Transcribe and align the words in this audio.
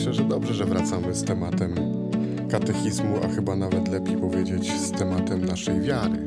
myślę, 0.00 0.14
że 0.14 0.24
dobrze, 0.24 0.54
że 0.54 0.64
wracamy 0.64 1.14
z 1.14 1.24
tematem 1.24 1.74
katechizmu, 2.50 3.20
a 3.24 3.28
chyba 3.28 3.56
nawet 3.56 3.88
lepiej 3.88 4.16
powiedzieć 4.16 4.72
z 4.80 4.92
tematem 4.92 5.44
naszej 5.44 5.80
wiary. 5.80 6.26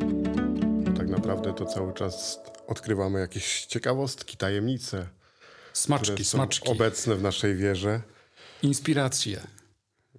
Tak 0.98 1.08
naprawdę 1.10 1.54
to 1.54 1.66
cały 1.66 1.94
czas 1.94 2.40
odkrywamy 2.68 3.20
jakieś 3.20 3.66
ciekawostki, 3.66 4.38
tajemnice, 4.38 5.08
Smaczki, 5.74 6.24
smaczki, 6.26 6.70
obecne 6.70 7.16
w 7.16 7.22
naszej 7.22 7.56
wierze. 7.56 8.02
inspiracje. 8.64 9.42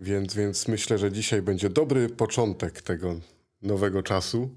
Więc, 0.01 0.35
więc 0.35 0.69
myślę, 0.69 0.99
że 0.99 1.13
dzisiaj 1.13 1.43
będzie 1.43 1.71
dobry 1.71 2.09
początek 2.09 2.83
tego 2.83 3.15
nowego 3.63 4.03
czasu 4.03 4.51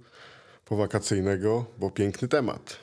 powakacyjnego, 0.66 1.66
bo 1.80 1.92
piękny 1.92 2.28
temat. 2.28 2.78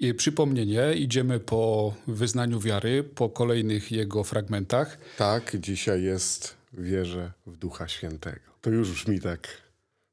I 0.00 0.14
przypomnienie, 0.14 0.94
idziemy 0.94 1.40
po 1.40 1.94
wyznaniu 2.06 2.60
wiary, 2.60 3.04
po 3.04 3.28
kolejnych 3.28 3.92
jego 3.92 4.24
fragmentach. 4.24 4.98
Tak, 5.16 5.56
dzisiaj 5.60 6.02
jest 6.02 6.56
wierzę 6.72 7.32
w 7.46 7.56
Ducha 7.56 7.88
Świętego. 7.88 8.40
To 8.60 8.70
już 8.70 8.92
brzmi 8.92 9.20
tak 9.20 9.48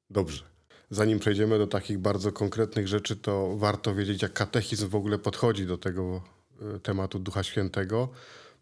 dobrze. 0.10 0.44
Zanim 0.90 1.20
przejdziemy 1.20 1.58
do 1.58 1.68
takich 1.68 2.00
bardzo 2.00 2.32
konkretnych 2.32 2.88
rzeczy, 2.88 3.16
to 3.16 3.58
warto 3.58 3.96
wiedzieć, 3.96 4.22
jak 4.22 4.34
katechizm 4.34 4.90
w 4.90 4.96
ogóle 4.96 5.20
podchodzi 5.20 5.66
do 5.66 5.78
tego 5.78 6.22
y, 6.76 6.80
tematu 6.80 7.20
Ducha 7.20 7.44
Świętego, 7.44 8.10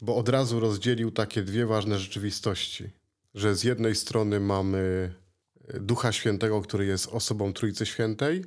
bo 0.02 0.16
od 0.16 0.30
razu 0.30 0.60
rozdzielił 0.60 1.12
takie 1.12 1.44
dwie 1.44 1.66
ważne 1.66 2.00
rzeczywistości. 2.00 2.90
Że 3.36 3.56
z 3.56 3.64
jednej 3.64 3.96
strony 3.96 4.40
mamy 4.40 5.14
y, 5.76 5.80
Ducha 5.80 6.12
Świętego, 6.12 6.62
który 6.62 6.86
jest 6.86 7.08
osobą 7.08 7.54
Trójcy 7.54 7.86
Świętej, 7.86 8.44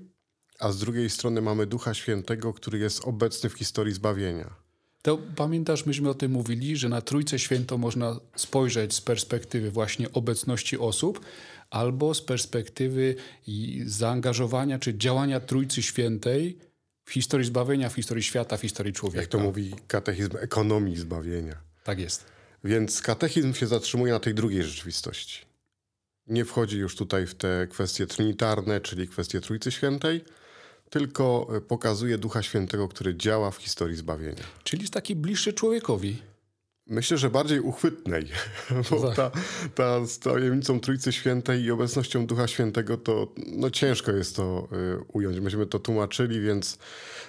a 0.59 0.73
z 0.73 0.79
drugiej 0.79 1.11
strony 1.11 1.43
mamy 1.43 1.67
Ducha 1.67 1.95
Świętego, 1.95 2.53
który 2.53 2.79
jest 2.79 3.05
obecny 3.05 3.51
w 3.51 3.55
historii 3.55 3.95
zbawienia. 3.95 4.55
To 5.03 5.19
pamiętasz, 5.37 5.87
myśmy 5.87 6.09
o 6.09 6.15
tym 6.15 6.33
mówili, 6.33 6.77
że 6.77 6.89
na 6.89 7.01
Trójcę 7.01 7.39
Świętą 7.39 7.79
można 7.79 8.21
spojrzeć 8.37 8.95
z 8.95 9.01
perspektywy 9.01 9.71
właśnie 9.71 10.13
obecności 10.13 10.79
osób, 10.79 11.21
albo 11.71 12.15
z 12.15 12.23
perspektywy 12.23 13.15
zaangażowania 13.85 14.79
czy 14.79 14.99
działania 14.99 15.41
Trójcy 15.41 15.83
Świętej 15.83 16.59
w 17.05 17.13
historii 17.13 17.47
zbawienia, 17.47 17.89
w 17.89 17.95
historii 17.95 18.23
świata, 18.23 18.57
w 18.57 18.61
historii 18.61 18.93
człowieka. 18.93 19.21
Jak 19.21 19.31
to 19.31 19.39
mówi 19.39 19.75
katechizm 19.89 20.37
ekonomii 20.41 20.97
zbawienia. 20.97 21.57
Tak 21.85 21.99
jest. 21.99 22.25
Więc 22.65 23.01
katechizm 23.01 23.55
się 23.55 23.67
zatrzymuje 23.67 24.13
na 24.13 24.21
tej 24.21 24.35
drugiej 24.35 24.63
rzeczywistości. 24.63 25.47
Nie 26.27 26.45
wchodzi 26.45 26.79
już 26.79 26.97
tutaj 26.97 27.27
w 27.27 27.35
te 27.35 27.67
kwestie 27.71 28.07
trinitarne, 28.07 28.81
czyli 28.81 29.09
kwestie 29.09 29.41
Trójcy 29.41 29.73
Świętej, 29.73 30.25
tylko 30.91 31.49
e, 31.57 31.61
pokazuje 31.61 32.19
Ducha 32.19 32.43
Świętego, 32.43 32.89
który 32.89 33.17
działa 33.17 33.51
w 33.51 33.57
historii 33.57 33.97
zbawienia. 33.97 34.43
Czyli 34.65 34.83
jest 34.83 34.95
taki 34.95 35.17
bliższy 35.17 35.53
człowiekowi. 35.53 36.23
Myślę, 36.89 37.19
że 37.19 37.31
bardziej 37.31 37.61
uchwytnej, 37.61 38.29
bo 38.91 39.01
Tak. 39.01 39.17
ta, 39.17 39.31
ta 39.75 40.07
z 40.07 40.19
tajemnicą 40.19 40.81
Trójcy 40.81 41.13
Świętej 41.13 41.63
i 41.63 41.71
obecnością 41.71 42.27
Ducha 42.27 42.49
Świętego 42.49 42.97
to 42.97 43.33
no, 43.47 43.71
ciężko 43.71 44.13
jest 44.13 44.37
to 44.37 44.69
y, 44.73 45.05
ująć. 45.13 45.41
Myśmy 45.41 45.67
to 45.67 45.79
tłumaczyli, 45.79 46.41
więc 46.41 46.79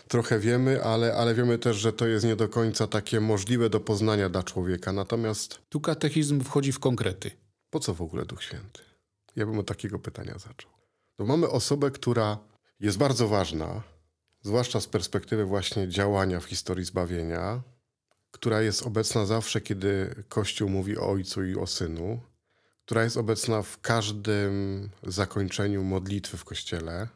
trochę 0.08 0.40
wiemy, 0.40 0.84
ale, 0.84 1.14
ale 1.16 1.36
wiemy 1.36 1.58
też, 1.58 1.78
że 1.78 1.94
to 1.94 2.08
jest 2.08 2.26
nie 2.26 2.36
do 2.36 2.50
końca 2.50 2.88
takie 2.88 3.20
możliwe 3.20 3.70
do 3.70 3.80
poznania 3.80 4.30
dla 4.30 4.44
człowieka. 4.44 4.94
Natomiast 4.94 5.60
Tu 5.70 5.80
katechizm 5.82 6.42
wchodzi 6.44 6.72
w 6.72 6.80
konkrety. 6.80 7.32
po 7.70 7.80
co 7.80 7.94
w 7.94 8.02
ogóle 8.02 8.26
Duch 8.26 8.44
Święty? 8.44 8.82
Ja 9.36 9.46
bym 9.46 9.60
od 9.60 9.68
takiego 9.68 10.00
pytania 10.00 10.34
zaczął. 10.38 10.72
No 11.20 11.26
mamy 11.26 11.50
osobę, 11.50 11.92
która 11.92 12.38
jest 12.80 12.98
bardzo 12.98 13.28
ważna, 13.28 13.82
zwłaszcza 14.42 14.82
z 14.82 14.88
perspektywy 14.88 15.46
właśnie 15.46 15.90
działania 15.90 16.40
w 16.40 16.46
historii 16.46 16.86
zbawienia, 16.86 17.62
która 18.32 18.62
jest 18.62 18.84
obecna 18.84 19.26
zawsze, 19.26 19.62
kiedy 19.62 20.24
Kościół 20.30 20.70
mówi 20.70 20.98
o 20.98 21.10
Ojcu 21.10 21.44
i 21.44 21.56
o 21.56 21.68
Synu, 21.68 22.20
która 22.86 23.04
jest 23.04 23.18
obecna 23.18 23.62
w 23.62 23.82
każdym 23.82 24.90
zakończeniu 25.04 25.84
modlitwy 25.84 26.38
w 26.38 26.46
Kościele, 26.46 27.08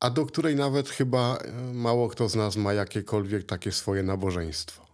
a 0.00 0.10
do 0.10 0.26
której 0.26 0.56
nawet 0.56 0.88
chyba 0.88 1.36
e, 1.36 1.52
mało 1.72 2.08
kto 2.08 2.28
z 2.28 2.34
nas 2.34 2.56
ma 2.56 2.72
jakiekolwiek 2.72 3.46
takie 3.46 3.72
swoje 3.72 4.02
nabożeństwo. 4.02 4.86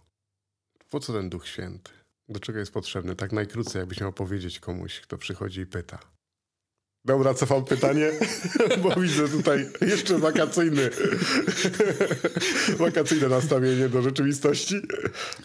Po 0.89 0.99
co 0.99 1.13
ten 1.13 1.29
Duch 1.29 1.47
Święty? 1.47 1.91
Do 2.29 2.39
czego 2.39 2.59
jest 2.59 2.73
potrzebny? 2.73 3.15
Tak 3.15 3.31
najkrócej, 3.31 3.79
jakbyś 3.79 4.01
miał 4.01 4.13
powiedzieć 4.13 4.59
komuś, 4.59 4.99
kto 4.99 5.17
przychodzi 5.17 5.61
i 5.61 5.65
pyta. 5.65 6.12
Dobra, 7.05 7.33
cofam 7.33 7.65
pytanie, 7.65 8.11
bo 8.83 9.01
widzę 9.01 9.29
tutaj 9.29 9.69
jeszcze 9.81 10.19
wakacyjny, 10.19 10.89
wakacyjne 12.77 13.29
nastawienie 13.29 13.89
do 13.89 14.01
rzeczywistości. 14.01 14.75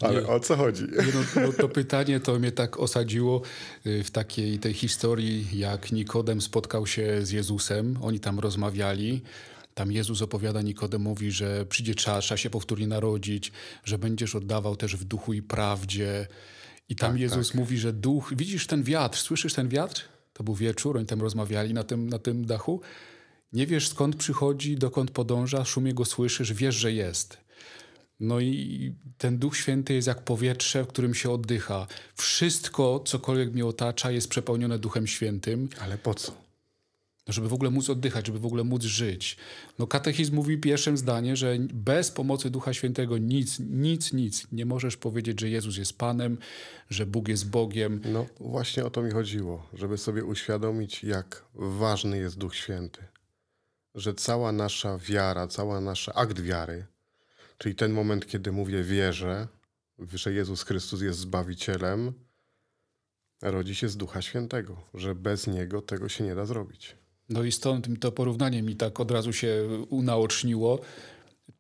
Ale 0.01 0.21
Nie. 0.21 0.27
o 0.27 0.41
co 0.41 0.57
chodzi? 0.57 0.85
No, 1.15 1.43
no 1.43 1.53
to 1.53 1.69
pytanie 1.69 2.21
to 2.21 2.39
mnie 2.39 2.53
tak 2.53 2.81
osadziło 2.81 3.43
y, 3.87 4.05
w 4.05 4.11
takiej 4.11 4.59
tej 4.59 4.75
historii, 4.75 5.47
jak 5.53 5.93
Nikodem 5.93 6.41
spotkał 6.41 6.87
się 6.87 7.19
z 7.23 7.31
Jezusem. 7.31 7.99
Oni 8.03 8.21
tam 8.21 8.39
rozmawiali. 8.39 9.23
Tam 9.75 9.93
Jezus 9.93 10.23
opowiada 10.23 10.63
Nikodemowi, 10.63 11.31
że 11.31 11.67
przyjdzie 11.67 11.95
czas, 11.95 12.25
trzeba 12.25 12.39
się 12.39 12.51
powtórnie 12.51 12.87
narodzić, 12.87 13.53
że 13.85 13.99
będziesz 13.99 14.35
oddawał 14.35 14.77
też 14.77 14.97
w 14.97 15.05
duchu 15.05 15.33
i 15.33 15.43
prawdzie. 15.43 16.27
I 16.89 16.97
tam 16.97 17.13
Tak, 17.13 17.21
Jezus 17.21 17.55
mówi, 17.55 17.79
że 17.79 17.93
duch, 17.93 18.33
widzisz 18.37 18.67
ten 18.67 18.83
wiatr, 18.83 19.19
słyszysz 19.19 19.55
ten 19.55 19.69
wiatr? 19.69 20.18
To 20.39 20.45
był 20.45 20.55
wieczór, 20.55 20.97
oni 20.97 21.07
tam 21.07 21.21
rozmawiali 21.21 21.75
na 21.75 21.85
tym, 21.85 22.09
na 22.09 22.19
tym 22.19 22.47
dachu. 22.47 22.81
Nie 23.53 23.67
wiesz 23.67 23.89
skąd 23.89 24.17
przychodzi, 24.17 24.77
dokąd 24.77 25.11
podąża, 25.11 25.65
szumie 25.65 25.95
go 25.95 26.05
słyszysz, 26.05 26.53
wiesz, 26.53 26.75
że 26.75 26.93
jest. 26.93 27.39
No 28.21 28.41
i 28.41 28.95
ten 29.19 29.39
Duch 29.39 29.57
Święty 29.57 29.95
jest 29.95 30.09
jak 30.09 30.25
powietrze, 30.25 30.85
w 30.85 30.87
którym 30.87 31.15
się 31.15 31.31
oddycha. 31.31 31.87
Wszystko, 32.15 33.03
cokolwiek 33.07 33.53
mnie 33.53 33.67
otacza, 33.67 34.11
jest 34.11 34.29
przepełnione 34.29 34.79
Duchem 34.79 35.07
Świętym, 35.07 35.69
Ale 35.81 35.99
po 35.99 36.15
co? 36.15 36.48
Żeby 37.29 37.49
w 37.49 37.53
ogóle 37.53 37.71
móc 37.71 37.91
oddychać, 37.91 38.27
żeby 38.27 38.39
w 38.39 38.47
ogóle 38.47 38.65
móc 38.65 38.83
żyć. 38.83 39.37
No 39.79 39.87
katechizm 39.87 40.35
mówi 40.35 40.59
pierwszym 40.59 40.97
zdanie, 40.97 41.37
że 41.37 41.57
bez 41.61 42.11
pomocy 42.11 42.51
Ducha 42.51 42.73
Świętego 42.73 43.19
nic, 43.19 43.59
nic, 43.59 44.13
nic. 44.13 44.47
Nie 44.53 44.67
możesz 44.67 44.97
powiedzieć, 44.97 45.41
że 45.41 45.49
Jezus 45.49 45.77
jest 45.77 45.99
Panem, 45.99 46.39
że 46.91 47.07
Bóg 47.07 47.29
jest 47.29 47.51
Bogiem. 47.51 48.01
No 48.13 48.27
właśnie 48.41 48.85
o 48.85 48.91
to 48.91 49.03
mi 49.03 49.11
chodziło, 49.11 49.67
żeby 49.73 49.99
sobie 49.99 50.25
uświadomić, 50.25 51.05
jak 51.05 51.45
ważny 51.55 52.19
jest 52.19 52.39
Duch 52.39 52.57
Święty. 52.57 53.03
Że 53.95 54.15
cała 54.15 54.53
nasza 54.53 54.99
wiara, 54.99 55.49
cała 55.49 55.81
nasza 55.81 56.15
akt 56.15 56.41
wiary, 56.41 56.87
czyli 57.59 57.75
ten 57.75 57.93
moment, 57.93 58.27
kiedy 58.27 58.53
mówię 58.53 58.83
wierzę, 58.83 59.49
że 60.13 60.33
Jezus 60.33 60.63
Chrystus 60.63 61.01
jest 61.01 61.19
Zbawicielem, 61.19 62.13
rodzi 63.43 63.75
się 63.75 63.89
z 63.89 63.97
Ducha 63.97 64.23
Świętego, 64.23 64.77
że 64.95 65.15
bez 65.15 65.47
Niego 65.47 65.83
tego 65.83 66.09
się 66.09 66.25
nie 66.25 66.35
da 66.35 66.45
zrobić. 66.47 66.97
No 67.29 67.43
i 67.45 67.53
stąd 67.53 67.87
to 68.01 68.13
porównanie 68.13 68.63
mi 68.63 68.77
tak 68.77 69.01
od 69.01 69.11
razu 69.11 69.33
się 69.33 69.69
unaoczniło. 69.91 70.81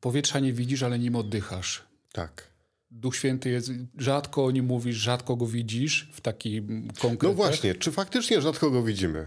Powietrza 0.00 0.40
nie 0.40 0.52
widzisz, 0.52 0.82
ale 0.82 0.98
nim 0.98 1.16
oddychasz. 1.16 1.82
Tak. 2.12 2.48
Duch 2.90 3.16
Święty 3.16 3.50
jest, 3.50 3.70
rzadko 3.98 4.44
o 4.44 4.50
nim 4.50 4.64
mówisz, 4.64 4.96
rzadko 4.96 5.36
go 5.36 5.46
widzisz 5.46 6.08
w 6.12 6.20
takim 6.20 6.88
konkrecie. 7.00 7.28
No 7.28 7.34
właśnie, 7.34 7.74
czy 7.74 7.92
faktycznie 7.92 8.40
rzadko 8.40 8.70
go 8.70 8.82
widzimy? 8.82 9.26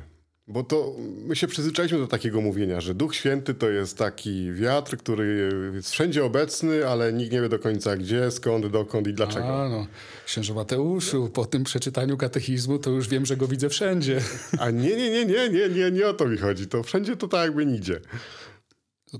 Bo 0.51 0.63
to 0.63 0.95
my 1.25 1.35
się 1.35 1.47
przyzwyczailiśmy 1.47 1.99
do 1.99 2.07
takiego 2.07 2.41
mówienia, 2.41 2.81
że 2.81 2.93
Duch 2.93 3.15
Święty 3.15 3.53
to 3.53 3.69
jest 3.69 3.97
taki 3.97 4.53
wiatr, 4.53 4.97
który 4.97 5.51
jest 5.73 5.91
wszędzie 5.91 6.25
obecny, 6.25 6.87
ale 6.87 7.13
nikt 7.13 7.31
nie 7.31 7.41
wie 7.41 7.49
do 7.49 7.59
końca 7.59 7.97
gdzie, 7.97 8.31
skąd, 8.31 8.67
dokąd 8.67 9.07
i 9.07 9.13
dlaczego. 9.13 9.63
A, 9.63 9.69
no. 9.69 9.87
Księże 10.25 10.53
Mateuszu, 10.53 11.29
po 11.29 11.45
tym 11.45 11.63
przeczytaniu 11.63 12.17
katechizmu 12.17 12.79
to 12.79 12.89
już 12.89 13.07
wiem, 13.07 13.25
że 13.25 13.37
go 13.37 13.47
widzę 13.47 13.69
wszędzie. 13.69 14.21
A 14.59 14.69
nie, 14.69 14.95
nie, 14.95 15.09
nie, 15.11 15.25
nie, 15.25 15.49
nie, 15.49 15.69
nie, 15.69 15.91
nie 15.91 16.07
o 16.07 16.13
to 16.13 16.27
mi 16.27 16.37
chodzi. 16.37 16.67
To 16.67 16.83
wszędzie 16.83 17.17
to 17.17 17.27
tak 17.27 17.41
jakby 17.45 17.65
nigdzie. 17.65 17.99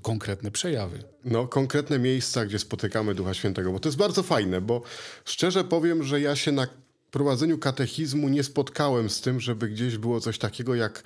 Konkretne 0.02 0.50
przejawy. 0.50 0.98
No, 1.24 1.48
konkretne 1.48 1.98
miejsca, 1.98 2.46
gdzie 2.46 2.58
spotykamy 2.58 3.14
Ducha 3.14 3.34
Świętego, 3.34 3.72
bo 3.72 3.80
to 3.80 3.88
jest 3.88 3.98
bardzo 3.98 4.22
fajne, 4.22 4.60
bo 4.60 4.82
szczerze 5.24 5.64
powiem, 5.64 6.02
że 6.02 6.20
ja 6.20 6.36
się 6.36 6.52
na 6.52 6.66
prowadzeniu 7.12 7.58
katechizmu 7.58 8.28
nie 8.28 8.42
spotkałem 8.42 9.10
z 9.10 9.20
tym, 9.20 9.40
żeby 9.40 9.68
gdzieś 9.68 9.98
było 9.98 10.20
coś 10.20 10.38
takiego 10.38 10.74
jak 10.74 11.02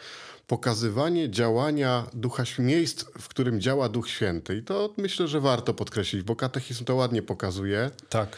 pokazywanie 0.46 1.30
działania 1.30 2.06
Ducha 2.14 2.44
miejsc, 2.58 3.04
w 3.18 3.28
którym 3.28 3.60
działa 3.60 3.88
Duch 3.88 4.08
Święty. 4.08 4.56
I 4.56 4.62
to 4.62 4.94
myślę, 4.96 5.28
że 5.28 5.40
warto 5.40 5.74
podkreślić, 5.74 6.22
bo 6.22 6.36
katechizm 6.36 6.84
to 6.84 6.94
ładnie 6.94 7.22
pokazuje. 7.22 7.90
Tak. 8.08 8.36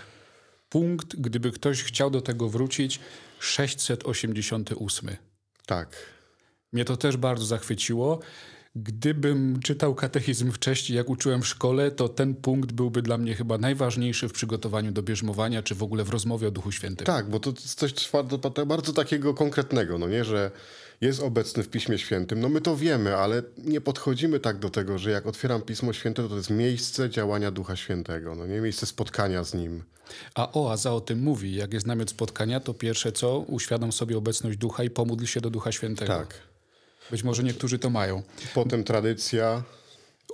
Punkt, 0.68 1.16
gdyby 1.16 1.52
ktoś 1.52 1.82
chciał 1.82 2.10
do 2.10 2.20
tego 2.20 2.48
wrócić, 2.48 3.00
688. 3.38 5.16
Tak. 5.66 5.96
Mnie 6.72 6.84
to 6.84 6.96
też 6.96 7.16
bardzo 7.16 7.46
zachwyciło. 7.46 8.20
Gdybym 8.76 9.60
czytał 9.60 9.94
katechizm 9.94 10.52
wcześniej, 10.52 10.96
jak 10.96 11.10
uczyłem 11.10 11.42
w 11.42 11.46
szkole, 11.46 11.90
to 11.90 12.08
ten 12.08 12.34
punkt 12.34 12.72
byłby 12.72 13.02
dla 13.02 13.18
mnie 13.18 13.34
chyba 13.34 13.58
najważniejszy 13.58 14.28
w 14.28 14.32
przygotowaniu 14.32 14.92
do 14.92 15.02
bierzmowania, 15.02 15.62
czy 15.62 15.74
w 15.74 15.82
ogóle 15.82 16.04
w 16.04 16.10
rozmowie 16.10 16.48
o 16.48 16.50
Duchu 16.50 16.72
Świętym. 16.72 17.06
Tak, 17.06 17.30
bo 17.30 17.40
to 17.40 17.50
jest 17.50 17.74
coś 17.74 18.10
bardzo, 18.12 18.38
bardzo 18.66 18.92
takiego 18.92 19.34
konkretnego, 19.34 19.98
no 19.98 20.08
nie, 20.08 20.24
że 20.24 20.50
jest 21.00 21.22
obecny 21.22 21.62
w 21.62 21.68
Piśmie 21.68 21.98
Świętym. 21.98 22.40
No 22.40 22.48
my 22.48 22.60
to 22.60 22.76
wiemy, 22.76 23.16
ale 23.16 23.42
nie 23.58 23.80
podchodzimy 23.80 24.40
tak 24.40 24.58
do 24.58 24.70
tego, 24.70 24.98
że 24.98 25.10
jak 25.10 25.26
otwieram 25.26 25.62
Pismo 25.62 25.92
Święte, 25.92 26.22
to 26.22 26.28
to 26.28 26.36
jest 26.36 26.50
miejsce 26.50 27.10
działania 27.10 27.50
Ducha 27.50 27.76
Świętego, 27.76 28.34
no 28.34 28.46
nie, 28.46 28.60
miejsce 28.60 28.86
spotkania 28.86 29.44
z 29.44 29.54
Nim. 29.54 29.82
A 30.34 30.52
oaza 30.52 30.92
o 30.92 31.00
tym 31.00 31.22
mówi. 31.22 31.54
Jak 31.54 31.72
jest 31.72 31.86
namiot 31.86 32.10
spotkania, 32.10 32.60
to 32.60 32.74
pierwsze 32.74 33.12
co, 33.12 33.38
uświadom 33.38 33.92
sobie 33.92 34.18
obecność 34.18 34.58
Ducha 34.58 34.84
i 34.84 34.90
pomódl 34.90 35.24
się 35.24 35.40
do 35.40 35.50
Ducha 35.50 35.72
Świętego. 35.72 36.14
Tak. 36.14 36.47
Być 37.10 37.22
może 37.22 37.42
niektórzy 37.42 37.78
to 37.78 37.90
mają. 37.90 38.22
Potem 38.54 38.84
tradycja. 38.84 39.62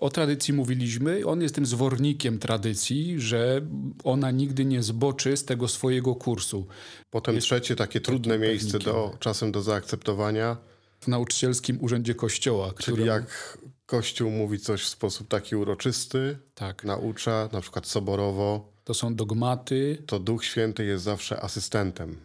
O 0.01 0.11
tradycji 0.11 0.55
mówiliśmy. 0.55 1.27
On 1.27 1.43
jest 1.43 1.55
tym 1.55 1.67
zwornikiem 1.67 2.39
tradycji, 2.39 3.21
że 3.21 3.61
ona 4.05 4.31
nigdy 4.31 4.65
nie 4.65 4.83
zboczy 4.83 5.37
z 5.37 5.45
tego 5.45 5.69
swojego 5.69 6.15
kursu. 6.15 6.67
Potem 7.11 7.35
jest 7.35 7.47
trzecie, 7.47 7.77
takie 7.77 8.01
trudne 8.01 8.39
miejsce 8.39 8.79
do, 8.79 9.17
czasem 9.21 9.53
do 9.53 9.63
zaakceptowania. 9.63 10.57
W 11.01 11.09
nauczycielskim 11.09 11.79
urzędzie 11.81 12.15
Kościoła. 12.15 12.67
Czyli 12.67 12.83
którym... 12.85 13.07
jak 13.07 13.59
Kościół 13.87 14.31
mówi 14.31 14.59
coś 14.59 14.83
w 14.83 14.89
sposób 14.89 15.29
taki 15.29 15.57
uroczysty, 15.57 16.39
tak. 16.55 16.85
naucza, 16.85 17.49
na 17.53 17.61
przykład 17.61 17.87
soborowo. 17.87 18.73
To 18.85 18.95
są 18.95 19.15
dogmaty. 19.15 20.03
To 20.07 20.19
Duch 20.19 20.45
Święty 20.45 20.85
jest 20.85 21.05
zawsze 21.05 21.41
asystentem. 21.41 22.17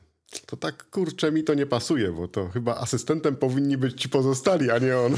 To 0.45 0.57
tak 0.57 0.89
kurczę 0.89 1.31
mi 1.31 1.43
to 1.43 1.53
nie 1.53 1.65
pasuje, 1.65 2.11
bo 2.11 2.27
to 2.27 2.49
chyba 2.49 2.75
asystentem 2.75 3.35
powinni 3.35 3.77
być 3.77 4.01
ci 4.01 4.09
pozostali, 4.09 4.71
a 4.71 4.79
nie 4.79 4.97
on. 4.97 5.17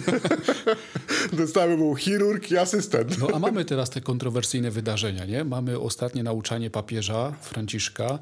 Dostały 1.34 1.78
był 1.78 1.96
chirurg 1.96 2.52
i 2.52 2.58
asystent. 2.58 3.20
No 3.20 3.28
a 3.34 3.40
mamy 3.40 3.66
teraz 3.66 3.90
te 3.90 4.02
kontrowersyjne 4.02 4.72
wydarzenia, 4.72 5.26
nie? 5.26 5.44
Mamy 5.44 5.80
ostatnie 5.80 6.24
nauczanie 6.24 6.70
papieża 6.70 7.32
Franciszka 7.42 8.20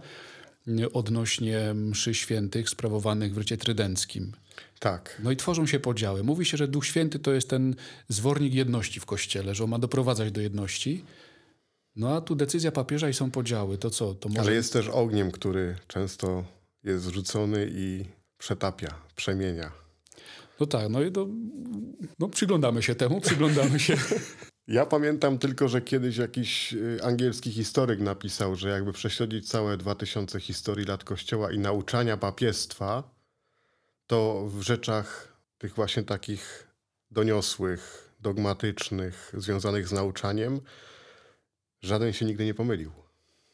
odnośnie 0.93 1.73
mszy 1.73 2.13
świętych 2.13 2.69
sprawowanych 2.69 3.33
w 3.33 3.37
rycie 3.37 3.57
trydenckim. 3.57 4.31
Tak. 4.79 5.21
No 5.23 5.31
i 5.31 5.35
tworzą 5.35 5.65
się 5.65 5.79
podziały. 5.79 6.23
Mówi 6.23 6.45
się, 6.45 6.57
że 6.57 6.67
Duch 6.67 6.85
Święty 6.85 7.19
to 7.19 7.33
jest 7.33 7.49
ten 7.49 7.75
zwornik 8.07 8.53
jedności 8.53 8.99
w 8.99 9.05
Kościele, 9.05 9.55
że 9.55 9.63
on 9.63 9.69
ma 9.69 9.79
doprowadzać 9.79 10.31
do 10.31 10.41
jedności. 10.41 11.05
No 11.95 12.15
a 12.15 12.21
tu 12.21 12.35
decyzja 12.35 12.71
papieża 12.71 13.09
i 13.09 13.13
są 13.13 13.31
podziały. 13.31 13.77
To 13.77 13.89
co? 13.89 14.13
To 14.13 14.29
może... 14.29 14.41
Ale 14.41 14.53
jest 14.53 14.73
też 14.73 14.87
ogniem, 14.87 15.31
który 15.31 15.75
często 15.87 16.43
jest 16.83 17.03
zrzucony 17.03 17.69
i 17.71 18.05
przetapia, 18.37 19.01
przemienia. 19.15 19.71
No 20.59 20.65
tak, 20.65 20.89
no 20.89 21.01
i 21.01 21.11
to, 21.11 21.27
no 22.19 22.29
przyglądamy 22.29 22.83
się 22.83 22.95
temu, 22.95 23.21
przyglądamy 23.21 23.79
się. 23.79 23.97
Ja 24.69 24.85
pamiętam 24.85 25.37
tylko, 25.37 25.67
że 25.67 25.81
kiedyś 25.81 26.17
jakiś 26.17 26.73
y, 26.73 26.99
angielski 27.03 27.51
historyk 27.51 27.99
napisał, 27.99 28.55
że 28.55 28.69
jakby 28.69 28.93
prześledzić 28.93 29.49
całe 29.49 29.77
2000 29.77 30.39
historii 30.39 30.85
lat 30.85 31.03
Kościoła 31.03 31.51
i 31.51 31.59
nauczania 31.59 32.17
papiestwa, 32.17 33.15
to 34.07 34.47
w 34.47 34.61
rzeczach 34.61 35.37
tych 35.57 35.75
właśnie 35.75 36.03
takich 36.03 36.67
doniosłych, 37.11 38.11
dogmatycznych, 38.19 39.33
związanych 39.37 39.87
z 39.87 39.91
nauczaniem, 39.91 40.61
żaden 41.81 42.13
się 42.13 42.25
nigdy 42.25 42.45
nie 42.45 42.53
pomylił. 42.53 42.91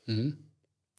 Mhm. 0.08 0.36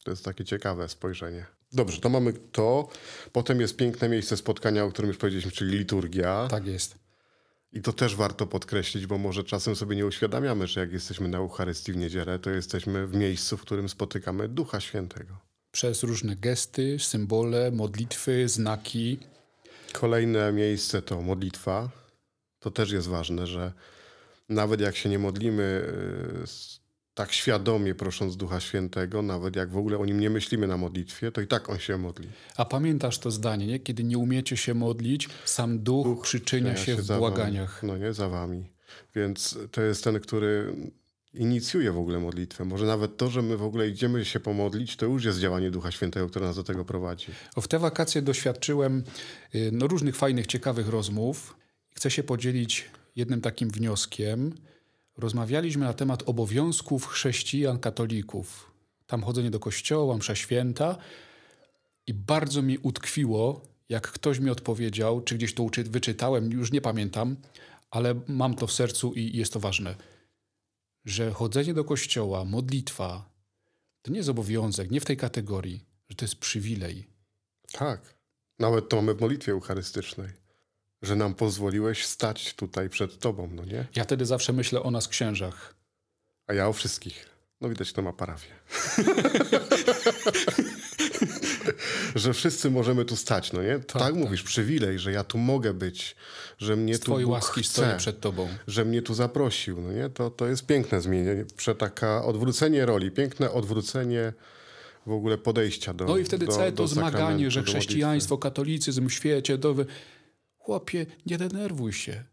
To 0.03 0.11
jest 0.11 0.25
takie 0.25 0.45
ciekawe 0.45 0.89
spojrzenie. 0.89 1.56
Dobrze, 1.73 2.01
to 2.01 2.09
mamy 2.09 2.33
to. 2.33 2.89
Potem 3.31 3.61
jest 3.61 3.75
piękne 3.75 4.09
miejsce 4.09 4.37
spotkania, 4.37 4.83
o 4.85 4.91
którym 4.91 5.09
już 5.09 5.17
powiedzieliśmy, 5.17 5.51
czyli 5.51 5.77
liturgia. 5.77 6.47
Tak 6.49 6.67
jest. 6.67 6.95
I 7.73 7.81
to 7.81 7.93
też 7.93 8.15
warto 8.15 8.47
podkreślić, 8.47 9.05
bo 9.05 9.17
może 9.17 9.43
czasem 9.43 9.75
sobie 9.75 9.95
nie 9.95 10.05
uświadamiamy, 10.05 10.67
że 10.67 10.79
jak 10.79 10.91
jesteśmy 10.91 11.27
na 11.27 11.37
Eucharystii 11.37 11.93
w 11.93 11.97
niedzielę, 11.97 12.39
to 12.39 12.49
jesteśmy 12.49 13.07
w 13.07 13.15
miejscu, 13.15 13.57
w 13.57 13.61
którym 13.61 13.89
spotykamy 13.89 14.47
Ducha 14.47 14.79
Świętego. 14.79 15.37
Przez 15.71 16.03
różne 16.03 16.35
gesty, 16.35 16.99
symbole, 16.99 17.71
modlitwy, 17.71 18.49
znaki. 18.49 19.19
Kolejne 19.93 20.51
miejsce 20.51 21.01
to 21.01 21.21
modlitwa. 21.21 21.89
To 22.59 22.71
też 22.71 22.91
jest 22.91 23.07
ważne, 23.07 23.47
że 23.47 23.73
nawet 24.49 24.81
jak 24.81 24.95
się 24.95 25.09
nie 25.09 25.19
modlimy 25.19 25.93
y, 26.43 26.86
tak 27.17 27.33
świadomie 27.33 27.95
prosząc 27.95 28.37
Ducha 28.37 28.59
Świętego, 28.59 29.21
nawet 29.21 29.55
jak 29.55 29.69
w 29.69 29.77
ogóle 29.77 29.97
o 29.97 30.05
nim 30.05 30.19
nie 30.19 30.29
myślimy 30.29 30.67
na 30.67 30.77
modlitwie, 30.77 31.31
to 31.31 31.41
i 31.41 31.47
tak 31.47 31.69
on 31.69 31.79
się 31.79 31.97
modli. 31.97 32.29
A 32.57 32.65
pamiętasz 32.65 33.19
to 33.19 33.31
zdanie, 33.31 33.67
nie? 33.67 33.79
Kiedy 33.79 34.03
nie 34.03 34.17
umiecie 34.17 34.57
się 34.57 34.73
modlić, 34.73 35.29
sam 35.45 35.79
Duch, 35.79 36.05
Duch 36.05 36.21
przyczynia 36.21 36.75
się, 36.75 36.85
się 36.85 36.95
w 36.95 37.17
błaganiach. 37.17 37.81
Wami. 37.81 37.93
No 37.93 37.97
nie, 37.97 38.13
za 38.13 38.29
wami. 38.29 38.69
Więc 39.15 39.57
to 39.71 39.81
jest 39.81 40.03
ten, 40.03 40.19
który 40.19 40.75
inicjuje 41.33 41.91
w 41.91 41.97
ogóle 41.97 42.19
modlitwę. 42.19 42.65
Może 42.65 42.85
nawet 42.85 43.17
to, 43.17 43.29
że 43.29 43.41
my 43.41 43.57
w 43.57 43.63
ogóle 43.63 43.89
idziemy 43.89 44.25
się 44.25 44.39
pomodlić, 44.39 44.95
to 44.95 45.05
już 45.05 45.25
jest 45.25 45.39
działanie 45.39 45.71
Ducha 45.71 45.91
Świętego, 45.91 46.29
które 46.29 46.45
nas 46.45 46.55
do 46.55 46.63
tego 46.63 46.85
prowadzi. 46.85 47.27
O, 47.55 47.61
w 47.61 47.67
te 47.67 47.79
wakacje 47.79 48.21
doświadczyłem 48.21 49.03
y, 49.55 49.69
no, 49.73 49.87
różnych 49.87 50.15
fajnych, 50.15 50.47
ciekawych 50.47 50.87
rozmów. 50.87 51.57
Chcę 51.95 52.11
się 52.11 52.23
podzielić 52.23 52.89
jednym 53.15 53.41
takim 53.41 53.69
wnioskiem– 53.69 54.53
rozmawialiśmy 55.17 55.85
na 55.85 55.93
temat 55.93 56.23
obowiązków 56.25 57.07
chrześcijan 57.07 57.79
katolików. 57.79 58.71
Tam 59.07 59.23
chodzenie 59.23 59.51
do 59.51 59.59
kościoła, 59.59 60.17
msza 60.17 60.35
święta 60.35 60.97
i 62.07 62.13
bardzo 62.13 62.61
mi 62.61 62.77
utkwiło, 62.77 63.61
jak 63.89 64.11
ktoś 64.11 64.39
mi 64.39 64.49
odpowiedział, 64.49 65.21
czy 65.21 65.35
gdzieś 65.35 65.53
to 65.53 65.69
wyczytałem, 65.85 66.51
już 66.51 66.71
nie 66.71 66.81
pamiętam, 66.81 67.35
ale 67.91 68.15
mam 68.27 68.55
to 68.55 68.67
w 68.67 68.71
sercu 68.71 69.13
i 69.13 69.37
jest 69.37 69.53
to 69.53 69.59
ważne, 69.59 69.95
że 71.05 71.31
chodzenie 71.31 71.73
do 71.73 71.83
kościoła, 71.83 72.45
modlitwa, 72.45 73.29
to 74.01 74.11
nie 74.11 74.17
jest 74.17 74.29
obowiązek, 74.29 74.91
nie 74.91 74.99
w 74.99 75.05
tej 75.05 75.17
kategorii, 75.17 75.85
że 76.09 76.15
to 76.15 76.25
jest 76.25 76.35
przywilej. 76.35 77.07
Tak. 77.71 78.17
Nawet 78.59 78.89
to 78.89 78.95
mamy 78.95 79.13
w 79.13 79.21
modlitwie 79.21 79.51
eucharystycznej 79.51 80.46
że 81.01 81.15
nam 81.15 81.35
pozwoliłeś 81.35 82.05
stać 82.05 82.53
tutaj 82.53 82.89
przed 82.89 83.19
Tobą, 83.19 83.49
no 83.53 83.65
nie? 83.65 83.87
Ja 83.95 84.03
wtedy 84.03 84.25
zawsze 84.25 84.53
myślę 84.53 84.83
o 84.83 84.91
nas 84.91 85.07
księżach. 85.07 85.75
A 86.47 86.53
ja 86.53 86.67
o 86.67 86.73
wszystkich. 86.73 87.29
No 87.61 87.69
widać, 87.69 87.93
to 87.93 88.01
ma 88.01 88.13
parafię. 88.13 88.51
że 92.15 92.33
wszyscy 92.33 92.71
możemy 92.71 93.05
tu 93.05 93.15
stać, 93.15 93.53
no 93.53 93.63
nie? 93.63 93.73
Tak, 93.73 93.85
tak, 93.85 94.01
tak, 94.01 94.15
mówisz, 94.15 94.43
przywilej, 94.43 94.99
że 94.99 95.11
ja 95.11 95.23
tu 95.23 95.37
mogę 95.37 95.73
być, 95.73 96.15
że 96.57 96.75
mnie 96.75 96.95
Z 96.95 96.99
tu 96.99 97.05
Twojej 97.05 97.25
łaski 97.25 97.61
chce, 97.63 97.71
stoję 97.71 97.97
przed 97.97 98.19
Tobą. 98.19 98.47
Że 98.67 98.85
mnie 98.85 99.01
tu 99.01 99.13
zaprosił, 99.13 99.81
no 99.81 99.91
nie? 99.91 100.09
To, 100.09 100.29
to 100.29 100.47
jest 100.47 100.65
piękne 100.65 101.01
zmienienie, 101.01 101.45
taka 101.77 102.23
odwrócenie 102.25 102.85
roli, 102.85 103.11
piękne 103.11 103.51
odwrócenie 103.51 104.33
w 105.05 105.11
ogóle 105.11 105.37
podejścia 105.37 105.93
do 105.93 106.05
No 106.05 106.17
i 106.17 106.23
wtedy 106.23 106.47
całe 106.47 106.71
to 106.71 106.87
zmaganie, 106.87 107.51
że 107.51 107.63
chrześcijaństwo, 107.63 108.37
katolicyzm 108.37 109.07
w 109.07 109.13
świecie, 109.13 109.57
to... 109.57 109.75
Chłopie, 110.67 111.05
nie 111.25 111.37
denerwuj 111.37 111.93
się. 111.93 112.23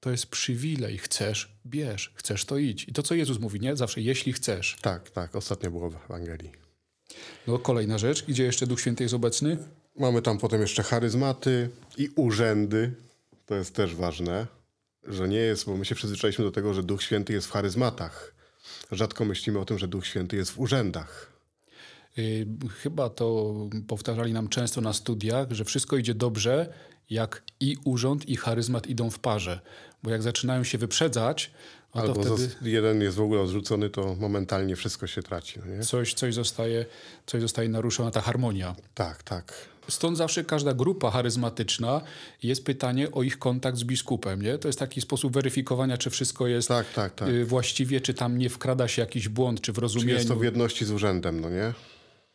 To 0.00 0.10
jest 0.10 0.26
przywilej. 0.26 0.98
Chcesz, 0.98 1.56
bierz. 1.66 2.12
Chcesz, 2.14 2.44
to 2.44 2.58
idź. 2.58 2.88
I 2.88 2.92
to, 2.92 3.02
co 3.02 3.14
Jezus 3.14 3.38
mówi, 3.38 3.60
nie? 3.60 3.76
Zawsze, 3.76 4.00
jeśli 4.00 4.32
chcesz. 4.32 4.76
Tak, 4.82 5.10
tak. 5.10 5.36
Ostatnio 5.36 5.70
było 5.70 5.90
w 5.90 5.96
Ewangelii. 6.04 6.50
No, 7.46 7.58
kolejna 7.58 7.98
rzecz. 7.98 8.24
Gdzie 8.24 8.44
jeszcze 8.44 8.66
Duch 8.66 8.80
Święty 8.80 9.04
jest 9.04 9.14
obecny? 9.14 9.58
Mamy 9.98 10.22
tam 10.22 10.38
potem 10.38 10.60
jeszcze 10.60 10.82
charyzmaty 10.82 11.68
i 11.98 12.08
urzędy. 12.16 12.92
To 13.46 13.54
jest 13.54 13.74
też 13.74 13.94
ważne, 13.94 14.46
że 15.04 15.28
nie 15.28 15.36
jest, 15.36 15.66
bo 15.66 15.76
my 15.76 15.84
się 15.84 15.94
przyzwyczailiśmy 15.94 16.44
do 16.44 16.50
tego, 16.50 16.74
że 16.74 16.82
Duch 16.82 17.02
Święty 17.02 17.32
jest 17.32 17.46
w 17.46 17.50
charyzmatach. 17.50 18.34
Rzadko 18.92 19.24
myślimy 19.24 19.58
o 19.58 19.64
tym, 19.64 19.78
że 19.78 19.88
Duch 19.88 20.06
Święty 20.06 20.36
jest 20.36 20.50
w 20.50 20.60
urzędach. 20.60 21.32
Yy, 22.16 22.46
chyba 22.82 23.10
to 23.10 23.54
powtarzali 23.88 24.32
nam 24.32 24.48
często 24.48 24.80
na 24.80 24.92
studiach, 24.92 25.52
że 25.52 25.64
wszystko 25.64 25.96
idzie 25.96 26.14
dobrze, 26.14 26.72
jak 27.12 27.42
i 27.60 27.76
urząd, 27.84 28.28
i 28.28 28.36
charyzmat 28.36 28.86
idą 28.86 29.10
w 29.10 29.18
parze. 29.18 29.60
Bo 30.02 30.10
jak 30.10 30.22
zaczynają 30.22 30.64
się 30.64 30.78
wyprzedzać, 30.78 31.50
no 31.94 32.02
Albo 32.02 32.22
wtedy... 32.22 32.48
jeden 32.62 33.02
jest 33.02 33.16
w 33.16 33.20
ogóle 33.20 33.40
odrzucony, 33.40 33.90
to 33.90 34.16
momentalnie 34.20 34.76
wszystko 34.76 35.06
się 35.06 35.22
traci. 35.22 35.60
No 35.78 35.84
coś, 35.84 36.14
coś, 36.14 36.34
zostaje, 36.34 36.86
coś 37.26 37.40
zostaje 37.40 37.68
naruszona, 37.68 38.10
ta 38.10 38.20
harmonia. 38.20 38.76
Tak, 38.94 39.22
tak. 39.22 39.54
Stąd 39.88 40.18
zawsze 40.18 40.44
każda 40.44 40.74
grupa 40.74 41.10
charyzmatyczna 41.10 42.00
jest 42.42 42.64
pytanie 42.64 43.10
o 43.12 43.22
ich 43.22 43.38
kontakt 43.38 43.78
z 43.78 43.84
biskupem. 43.84 44.42
Nie? 44.42 44.58
To 44.58 44.68
jest 44.68 44.78
taki 44.78 45.00
sposób 45.00 45.32
weryfikowania, 45.32 45.98
czy 45.98 46.10
wszystko 46.10 46.46
jest 46.46 46.68
tak, 46.68 46.92
tak, 46.92 47.14
tak. 47.14 47.28
Y, 47.28 47.44
właściwie, 47.44 48.00
czy 48.00 48.14
tam 48.14 48.38
nie 48.38 48.50
wkrada 48.50 48.88
się 48.88 49.02
jakiś 49.02 49.28
błąd, 49.28 49.60
czy 49.60 49.72
w 49.72 49.78
rozumieniu. 49.78 50.10
Czy 50.10 50.14
jest 50.16 50.28
to 50.28 50.36
w 50.36 50.44
jedności 50.44 50.84
z 50.84 50.90
urzędem, 50.90 51.40
no 51.40 51.50
nie? 51.50 51.72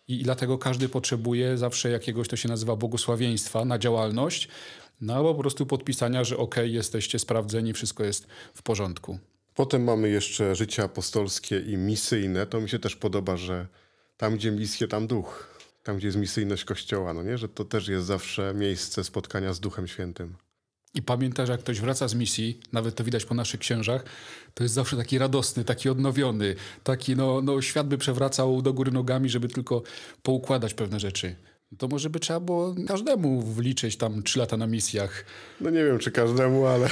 I, 0.08 0.24
dlatego 0.24 0.58
każdy 0.58 0.90
potrzebuje 0.90 1.58
zawsze 1.58 1.90
jakiegoś, 1.90 2.28
to 2.28 2.36
się 2.36 2.50
nazywa 2.50 2.76
błogosławieństwa 2.76 3.66
na 3.66 3.78
działalność, 3.78 4.48
no 5.02 5.16
albo 5.16 5.36
po 5.36 5.42
prostu 5.42 5.66
podpisania, 5.66 6.24
że 6.24 6.38
ok, 6.38 6.56
jesteście 6.64 7.20
sprawdzeni, 7.20 7.74
wszystko 7.74 8.04
jest 8.04 8.28
w 8.54 8.62
porządku. 8.62 9.20
Potem 9.56 9.84
mamy 9.84 10.10
jeszcze 10.10 10.56
życie 10.56 10.84
apostolskie 10.84 11.60
i 11.60 11.78
misyjne. 11.78 12.46
To 12.46 12.62
mi 12.62 12.70
się 12.70 12.80
też 12.80 12.96
podoba, 12.96 13.38
że 13.38 13.68
tam, 14.18 14.36
gdzie 14.36 14.52
misje, 14.52 14.88
tam 14.88 15.08
duch. 15.08 15.58
Tam, 15.84 15.98
gdzie 15.98 16.08
jest 16.08 16.18
misyjność 16.18 16.66
Kościoła, 16.66 17.14
no 17.14 17.24
nie? 17.24 17.38
Że 17.38 17.50
to 17.50 17.66
też 17.66 17.88
jest 17.88 18.06
zawsze 18.06 18.54
miejsce 18.54 19.04
spotkania 19.04 19.54
z 19.54 19.60
Duchem 19.60 19.88
Świętym. 19.88 20.36
I 20.98 21.02
pamiętasz, 21.02 21.50
jak 21.50 21.60
ktoś 21.60 21.80
wraca 21.80 22.08
z 22.08 22.16
misji, 22.16 22.60
nawet 22.74 22.96
to 22.96 23.04
widać 23.04 23.26
po 23.26 23.36
naszych 23.36 23.60
księżach, 23.60 24.04
to 24.54 24.64
jest 24.64 24.76
zawsze 24.76 24.98
taki 24.98 25.18
radosny, 25.18 25.64
taki 25.64 25.90
odnowiony, 25.90 26.56
taki 26.84 27.16
no, 27.16 27.42
no 27.42 27.62
świat 27.62 27.88
by 27.88 27.98
przewracał 27.98 28.62
do 28.62 28.74
góry 28.74 28.92
nogami, 28.92 29.30
żeby 29.30 29.50
tylko 29.50 29.84
poukładać 30.24 30.74
pewne 30.74 31.00
rzeczy. 31.00 31.36
To 31.78 31.88
może 31.88 32.10
by 32.10 32.20
trzeba 32.20 32.40
było 32.40 32.76
każdemu 32.88 33.42
wliczyć 33.42 33.98
tam 33.98 34.24
trzy 34.24 34.40
lata 34.40 34.58
na 34.58 34.68
misjach. 34.68 35.26
No 35.62 35.70
nie 35.70 35.86
wiem, 35.86 36.00
czy 36.00 36.12
każdemu, 36.12 36.66
ale 36.66 36.90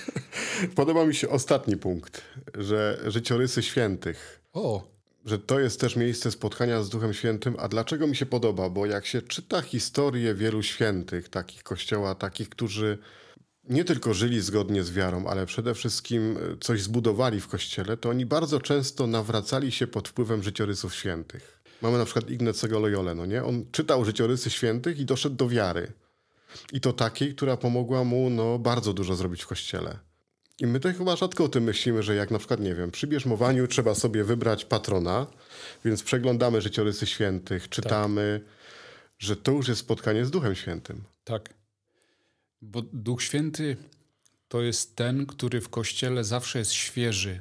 podoba 0.74 1.06
mi 1.06 1.14
się 1.14 1.28
ostatni 1.28 1.76
punkt, 1.76 2.22
że 2.54 3.02
życiorysy 3.06 3.62
świętych. 3.62 4.40
O, 4.52 4.97
że 5.24 5.38
to 5.38 5.60
jest 5.60 5.80
też 5.80 5.96
miejsce 5.96 6.30
spotkania 6.30 6.82
z 6.82 6.88
Duchem 6.88 7.14
Świętym. 7.14 7.56
A 7.58 7.68
dlaczego 7.68 8.06
mi 8.06 8.16
się 8.16 8.26
podoba? 8.26 8.70
Bo 8.70 8.86
jak 8.86 9.06
się 9.06 9.22
czyta 9.22 9.62
historię 9.62 10.34
wielu 10.34 10.62
świętych, 10.62 11.28
takich 11.28 11.62
kościoła, 11.62 12.14
takich, 12.14 12.48
którzy 12.48 12.98
nie 13.68 13.84
tylko 13.84 14.14
żyli 14.14 14.40
zgodnie 14.40 14.82
z 14.84 14.92
wiarą, 14.92 15.26
ale 15.26 15.46
przede 15.46 15.74
wszystkim 15.74 16.36
e, 16.36 16.56
coś 16.60 16.82
zbudowali 16.82 17.40
w 17.40 17.48
kościele, 17.48 17.96
to 17.96 18.08
oni 18.08 18.26
bardzo 18.26 18.60
często 18.60 19.06
nawracali 19.06 19.72
się 19.72 19.86
pod 19.86 20.08
wpływem 20.08 20.42
życiorysów 20.42 20.94
świętych. 20.94 21.60
Mamy 21.82 21.98
na 21.98 22.04
przykład 22.04 22.30
Ignacego 22.30 22.78
Loyole, 22.78 23.14
no 23.14 23.26
nie? 23.26 23.44
On 23.44 23.64
czytał 23.72 24.04
życiorysy 24.04 24.50
świętych 24.50 24.98
i 24.98 25.04
doszedł 25.04 25.36
do 25.36 25.48
wiary. 25.48 25.92
I 26.72 26.80
to 26.80 26.92
takiej, 26.92 27.34
która 27.34 27.56
pomogła 27.56 28.04
mu 28.04 28.30
no, 28.30 28.58
bardzo 28.58 28.92
dużo 28.92 29.14
zrobić 29.14 29.42
w 29.42 29.46
kościele. 29.46 29.98
I 30.60 30.66
my 30.66 30.80
to 30.80 30.92
chyba 30.92 31.16
rzadko 31.16 31.44
o 31.44 31.48
tym 31.48 31.64
myślimy, 31.64 32.02
że 32.02 32.14
jak 32.14 32.30
na 32.30 32.38
przykład, 32.38 32.60
nie 32.60 32.74
wiem, 32.74 32.90
przy 32.90 33.06
bierzmowaniu 33.06 33.66
trzeba 33.66 33.94
sobie 33.94 34.24
wybrać 34.24 34.64
patrona, 34.64 35.26
więc 35.84 36.02
przeglądamy 36.02 36.60
życiorysy 36.60 37.06
świętych, 37.06 37.68
czytamy, 37.68 38.40
tak. 38.44 38.54
że 39.18 39.36
to 39.36 39.52
już 39.52 39.68
jest 39.68 39.80
spotkanie 39.80 40.24
z 40.24 40.30
Duchem 40.30 40.54
Świętym. 40.54 41.04
Tak. 41.24 41.54
Bo 42.62 42.82
Duch 42.82 43.22
Święty 43.22 43.76
to 44.48 44.62
jest 44.62 44.96
ten, 44.96 45.26
który 45.26 45.60
w 45.60 45.68
Kościele 45.68 46.24
zawsze 46.24 46.58
jest 46.58 46.72
świeży. 46.72 47.40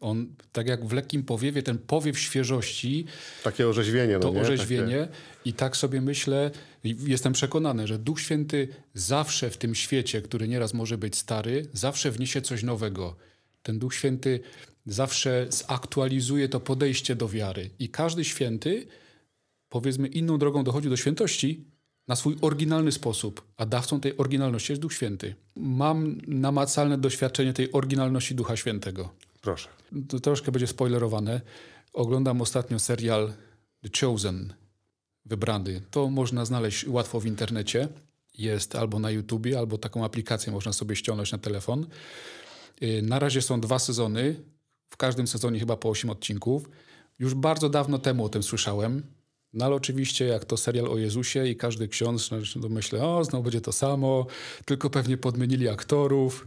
On, 0.00 0.34
tak 0.52 0.66
jak 0.66 0.86
w 0.86 0.92
lekkim 0.92 1.22
powiewie, 1.22 1.62
ten 1.62 1.78
powiew 1.78 2.18
świeżości. 2.18 3.06
Takie 3.44 3.68
orzeźwienie. 3.68 4.14
No 4.14 4.20
to 4.20 4.30
nie? 4.30 4.40
orzeźwienie. 4.40 5.00
Takie... 5.00 5.12
I 5.44 5.52
tak 5.52 5.76
sobie 5.76 6.00
myślę, 6.00 6.50
jestem 6.84 7.32
przekonany, 7.32 7.86
że 7.86 7.98
Duch 7.98 8.20
Święty 8.20 8.68
zawsze 8.94 9.50
w 9.50 9.56
tym 9.56 9.74
świecie, 9.74 10.22
który 10.22 10.48
nieraz 10.48 10.74
może 10.74 10.98
być 10.98 11.16
stary, 11.16 11.66
zawsze 11.72 12.10
wniesie 12.10 12.42
coś 12.42 12.62
nowego. 12.62 13.16
Ten 13.62 13.78
Duch 13.78 13.94
Święty 13.94 14.40
zawsze 14.86 15.46
zaktualizuje 15.50 16.48
to 16.48 16.60
podejście 16.60 17.16
do 17.16 17.28
wiary. 17.28 17.70
I 17.78 17.88
każdy 17.88 18.24
święty, 18.24 18.86
powiedzmy, 19.68 20.08
inną 20.08 20.38
drogą 20.38 20.64
dochodzi 20.64 20.88
do 20.88 20.96
świętości 20.96 21.64
na 22.08 22.16
swój 22.16 22.36
oryginalny 22.40 22.92
sposób, 22.92 23.42
a 23.56 23.66
dawcą 23.66 24.00
tej 24.00 24.16
oryginalności 24.16 24.72
jest 24.72 24.82
Duch 24.82 24.92
Święty. 24.92 25.34
Mam 25.56 26.20
namacalne 26.26 26.98
doświadczenie 26.98 27.52
tej 27.52 27.72
oryginalności 27.72 28.34
Ducha 28.34 28.56
Świętego. 28.56 29.14
Proszę. 29.40 29.68
To 30.08 30.20
troszkę 30.20 30.52
będzie 30.52 30.66
spoilerowane. 30.66 31.40
Oglądam 31.92 32.40
ostatnio 32.40 32.78
serial 32.78 33.32
The 33.82 34.06
Chosen, 34.06 34.54
wybrany. 35.24 35.80
To 35.90 36.10
można 36.10 36.44
znaleźć 36.44 36.88
łatwo 36.88 37.20
w 37.20 37.26
internecie. 37.26 37.88
Jest 38.38 38.76
albo 38.76 38.98
na 38.98 39.10
YouTubie, 39.10 39.58
albo 39.58 39.78
taką 39.78 40.04
aplikację 40.04 40.52
można 40.52 40.72
sobie 40.72 40.96
ściągnąć 40.96 41.32
na 41.32 41.38
telefon. 41.38 41.86
Y, 42.82 43.02
na 43.02 43.18
razie 43.18 43.42
są 43.42 43.60
dwa 43.60 43.78
sezony. 43.78 44.34
W 44.90 44.96
każdym 44.96 45.26
sezonie 45.26 45.58
chyba 45.58 45.76
po 45.76 45.88
8 45.88 46.10
odcinków. 46.10 46.70
Już 47.18 47.34
bardzo 47.34 47.68
dawno 47.68 47.98
temu 47.98 48.24
o 48.24 48.28
tym 48.28 48.42
słyszałem. 48.42 49.02
No 49.52 49.64
ale 49.64 49.74
oczywiście, 49.74 50.24
jak 50.24 50.44
to 50.44 50.56
serial 50.56 50.86
o 50.86 50.98
Jezusie 50.98 51.46
i 51.46 51.56
każdy 51.56 51.88
ksiądz, 51.88 52.30
no, 52.56 52.68
myślę, 52.68 53.04
o, 53.04 53.24
znowu 53.24 53.44
będzie 53.44 53.60
to 53.60 53.72
samo, 53.72 54.26
tylko 54.64 54.90
pewnie 54.90 55.16
podmienili 55.16 55.68
aktorów 55.68 56.46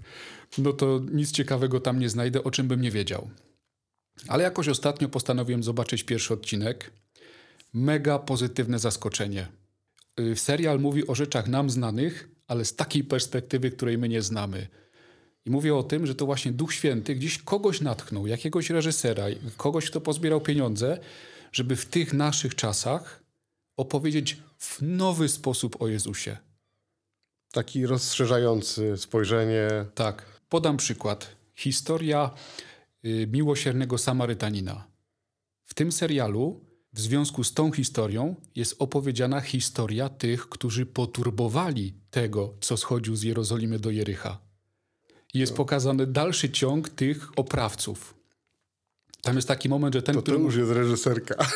no 0.57 0.73
to 0.73 1.01
nic 1.11 1.31
ciekawego 1.31 1.79
tam 1.79 1.99
nie 1.99 2.09
znajdę, 2.09 2.43
o 2.43 2.51
czym 2.51 2.67
bym 2.67 2.81
nie 2.81 2.91
wiedział. 2.91 3.29
Ale 4.27 4.43
jakoś 4.43 4.67
ostatnio 4.67 5.09
postanowiłem 5.09 5.63
zobaczyć 5.63 6.03
pierwszy 6.03 6.33
odcinek. 6.33 6.91
Mega 7.75 8.19
pozytywne 8.19 8.79
zaskoczenie. 8.79 9.47
Y, 10.19 10.35
serial 10.35 10.79
mówi 10.79 11.07
o 11.07 11.15
rzeczach 11.15 11.47
nam 11.47 11.69
znanych, 11.69 12.29
ale 12.47 12.65
z 12.65 12.75
takiej 12.75 13.03
perspektywy, 13.03 13.71
której 13.71 13.97
my 13.97 14.09
nie 14.09 14.21
znamy. 14.21 14.67
I 15.45 15.49
mówię 15.49 15.75
o 15.75 15.83
tym, 15.83 16.07
że 16.07 16.15
to 16.15 16.25
właśnie 16.25 16.51
Duch 16.51 16.73
Święty 16.73 17.15
gdzieś 17.15 17.37
kogoś 17.37 17.81
natchnął, 17.81 18.27
jakiegoś 18.27 18.69
reżysera, 18.69 19.25
kogoś, 19.57 19.89
kto 19.89 20.01
pozbierał 20.01 20.41
pieniądze, 20.41 20.99
żeby 21.51 21.75
w 21.75 21.85
tych 21.85 22.13
naszych 22.13 22.55
czasach 22.55 23.23
opowiedzieć 23.77 24.37
w 24.57 24.81
nowy 24.81 25.29
sposób 25.29 25.81
o 25.81 25.87
Jezusie. 25.87 26.37
Taki 27.51 27.85
rozszerzający 27.85 28.97
spojrzenie. 28.97 29.67
Tak. 29.95 30.25
Podam 30.49 30.77
przykład. 30.77 31.35
Historia 31.55 32.31
y, 33.05 33.27
miłosiernego 33.31 33.97
Samarytanina. 33.97 34.87
W 35.65 35.73
tym 35.73 35.91
serialu, 35.91 36.64
w 36.95 36.99
związku 36.99 37.43
z 37.43 37.53
tą 37.53 37.71
historią, 37.71 38.35
jest 38.55 38.75
opowiedziana 38.79 39.41
historia 39.41 40.09
tych, 40.09 40.49
którzy 40.49 40.85
poturbowali 40.85 41.93
tego, 42.11 42.53
co 42.61 42.77
schodził 42.77 43.15
z 43.15 43.23
Jerozolimy 43.23 43.79
do 43.79 43.91
Jericha. 43.91 44.39
Jest 45.33 45.51
no. 45.51 45.57
pokazany 45.57 46.07
dalszy 46.07 46.49
ciąg 46.49 46.89
tych 46.89 47.29
oprawców. 47.35 48.15
Tam 49.21 49.35
jest 49.35 49.47
taki 49.47 49.69
moment, 49.69 49.95
że 49.95 50.01
ten, 50.01 50.15
to. 50.15 50.21
To 50.21 50.33
już 50.33 50.55
jest 50.55 50.71
reżyserka. 50.71 51.35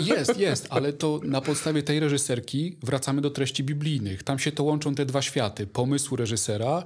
Jest, 0.00 0.38
jest, 0.38 0.66
ale 0.70 0.92
to 0.92 1.20
na 1.24 1.40
podstawie 1.40 1.82
tej 1.82 2.00
reżyserki 2.00 2.76
wracamy 2.82 3.20
do 3.20 3.30
treści 3.30 3.64
biblijnych. 3.64 4.22
Tam 4.22 4.38
się 4.38 4.52
to 4.52 4.64
łączą 4.64 4.94
te 4.94 5.06
dwa 5.06 5.22
światy. 5.22 5.66
Pomysł 5.66 6.16
reżysera, 6.16 6.84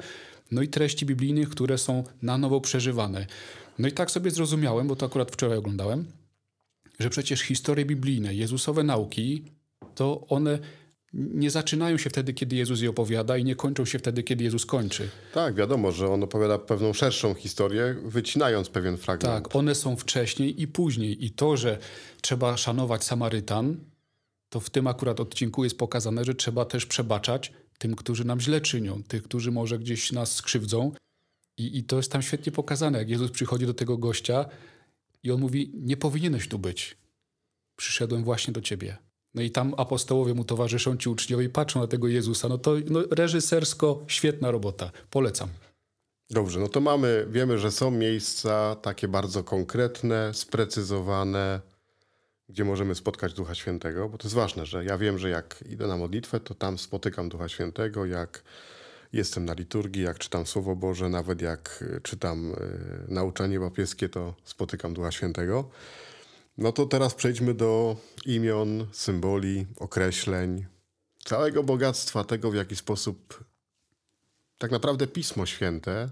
no 0.50 0.62
i 0.62 0.68
treści 0.68 1.06
biblijnych, 1.06 1.48
które 1.48 1.78
są 1.78 2.04
na 2.22 2.38
nowo 2.38 2.60
przeżywane. 2.60 3.26
No 3.78 3.88
i 3.88 3.92
tak 3.92 4.10
sobie 4.10 4.30
zrozumiałem, 4.30 4.88
bo 4.88 4.96
to 4.96 5.06
akurat 5.06 5.30
wczoraj 5.30 5.58
oglądałem, 5.58 6.06
że 6.98 7.10
przecież 7.10 7.40
historie 7.40 7.84
biblijne, 7.84 8.34
Jezusowe 8.34 8.82
nauki, 8.82 9.44
to 9.94 10.26
one 10.28 10.58
nie 11.12 11.50
zaczynają 11.50 11.98
się 11.98 12.10
wtedy, 12.10 12.34
kiedy 12.34 12.56
Jezus 12.56 12.80
je 12.80 12.90
opowiada 12.90 13.36
i 13.36 13.44
nie 13.44 13.56
kończą 13.56 13.84
się 13.84 13.98
wtedy, 13.98 14.22
kiedy 14.22 14.44
Jezus 14.44 14.66
kończy. 14.66 15.08
Tak, 15.34 15.54
wiadomo, 15.54 15.92
że 15.92 16.08
on 16.08 16.22
opowiada 16.22 16.58
pewną 16.58 16.92
szerszą 16.92 17.34
historię, 17.34 17.96
wycinając 18.04 18.68
pewien 18.68 18.96
fragment. 18.96 19.44
Tak, 19.44 19.56
one 19.56 19.74
są 19.74 19.96
wcześniej 19.96 20.62
i 20.62 20.68
później. 20.68 21.24
I 21.24 21.30
to, 21.30 21.56
że 21.56 21.78
trzeba 22.20 22.56
szanować 22.56 23.04
Samarytan, 23.04 23.76
to 24.48 24.60
w 24.60 24.70
tym 24.70 24.86
akurat 24.86 25.20
odcinku 25.20 25.64
jest 25.64 25.78
pokazane, 25.78 26.24
że 26.24 26.34
trzeba 26.34 26.64
też 26.64 26.86
przebaczać 26.86 27.52
tym, 27.78 27.94
którzy 27.94 28.24
nam 28.24 28.40
źle 28.40 28.60
czynią, 28.60 29.02
tych, 29.02 29.22
którzy 29.22 29.50
może 29.50 29.78
gdzieś 29.78 30.12
nas 30.12 30.34
skrzywdzą. 30.34 30.92
I, 31.58 31.78
I 31.78 31.84
to 31.84 31.96
jest 31.96 32.12
tam 32.12 32.22
świetnie 32.22 32.52
pokazane, 32.52 32.98
jak 32.98 33.08
Jezus 33.08 33.30
przychodzi 33.30 33.66
do 33.66 33.74
tego 33.74 33.98
gościa 33.98 34.46
i 35.22 35.30
on 35.30 35.40
mówi: 35.40 35.72
Nie 35.74 35.96
powinieneś 35.96 36.48
tu 36.48 36.58
być. 36.58 36.96
Przyszedłem 37.76 38.24
właśnie 38.24 38.52
do 38.52 38.60
ciebie. 38.60 38.96
No 39.34 39.42
i 39.42 39.50
tam 39.50 39.74
apostołowie 39.76 40.34
mu 40.34 40.44
towarzyszą, 40.44 40.96
ci 40.96 41.08
uczniowie 41.08 41.48
patrzą 41.48 41.80
na 41.80 41.86
tego 41.86 42.08
Jezusa. 42.08 42.48
No 42.48 42.58
to 42.58 42.74
no, 42.90 43.00
reżysersko 43.10 44.04
świetna 44.06 44.50
robota. 44.50 44.90
Polecam. 45.10 45.48
Dobrze, 46.30 46.60
no 46.60 46.68
to 46.68 46.80
mamy, 46.80 47.26
wiemy, 47.30 47.58
że 47.58 47.70
są 47.70 47.90
miejsca 47.90 48.76
takie 48.82 49.08
bardzo 49.08 49.44
konkretne, 49.44 50.34
sprecyzowane, 50.34 51.60
gdzie 52.48 52.64
możemy 52.64 52.94
spotkać 52.94 53.34
Ducha 53.34 53.54
Świętego, 53.54 54.08
bo 54.08 54.18
to 54.18 54.26
jest 54.28 54.34
ważne, 54.34 54.66
że 54.66 54.84
ja 54.84 54.98
wiem, 54.98 55.18
że 55.18 55.30
jak 55.30 55.64
idę 55.68 55.86
na 55.86 55.96
modlitwę, 55.96 56.40
to 56.40 56.54
tam 56.54 56.78
spotykam 56.78 57.28
Ducha 57.28 57.48
Świętego, 57.48 58.06
jak 58.06 58.42
jestem 59.16 59.44
na 59.44 59.54
liturgii, 59.54 60.02
jak 60.02 60.18
czytam 60.18 60.46
Słowo 60.46 60.76
Boże, 60.76 61.08
nawet 61.08 61.42
jak 61.42 61.84
y, 61.96 62.00
czytam 62.00 62.52
y, 62.52 62.56
nauczanie 63.08 63.60
papieskie, 63.60 64.08
to 64.08 64.34
spotykam 64.44 64.94
Ducha 64.94 65.12
Świętego. 65.12 65.70
No 66.58 66.72
to 66.72 66.86
teraz 66.86 67.14
przejdźmy 67.14 67.54
do 67.54 67.96
imion, 68.26 68.86
symboli, 68.92 69.66
określeń, 69.76 70.66
całego 71.24 71.62
bogactwa 71.62 72.24
tego, 72.24 72.50
w 72.50 72.54
jaki 72.54 72.76
sposób 72.76 73.44
tak 74.58 74.70
naprawdę 74.70 75.06
Pismo 75.06 75.46
Święte 75.46 76.10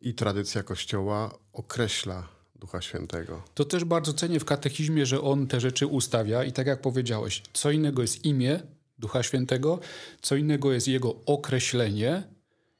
i 0.00 0.14
tradycja 0.14 0.62
Kościoła 0.62 1.38
określa 1.52 2.28
Ducha 2.56 2.82
Świętego. 2.82 3.42
To 3.54 3.64
też 3.64 3.84
bardzo 3.84 4.12
cenię 4.12 4.40
w 4.40 4.44
katechizmie, 4.44 5.06
że 5.06 5.20
on 5.20 5.46
te 5.46 5.60
rzeczy 5.60 5.86
ustawia 5.86 6.44
i 6.44 6.52
tak 6.52 6.66
jak 6.66 6.80
powiedziałeś, 6.80 7.42
co 7.52 7.70
innego 7.70 8.02
jest 8.02 8.24
imię 8.24 8.62
Ducha 8.98 9.22
Świętego, 9.22 9.80
co 10.22 10.36
innego 10.36 10.72
jest 10.72 10.88
jego 10.88 11.14
określenie 11.26 12.22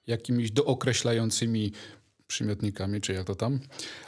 jakimiś 0.06 0.50
dookreślającymi 0.50 1.72
przymiotnikami, 2.26 3.00
czy 3.00 3.12
jak 3.12 3.26
to 3.26 3.34
tam, 3.34 3.60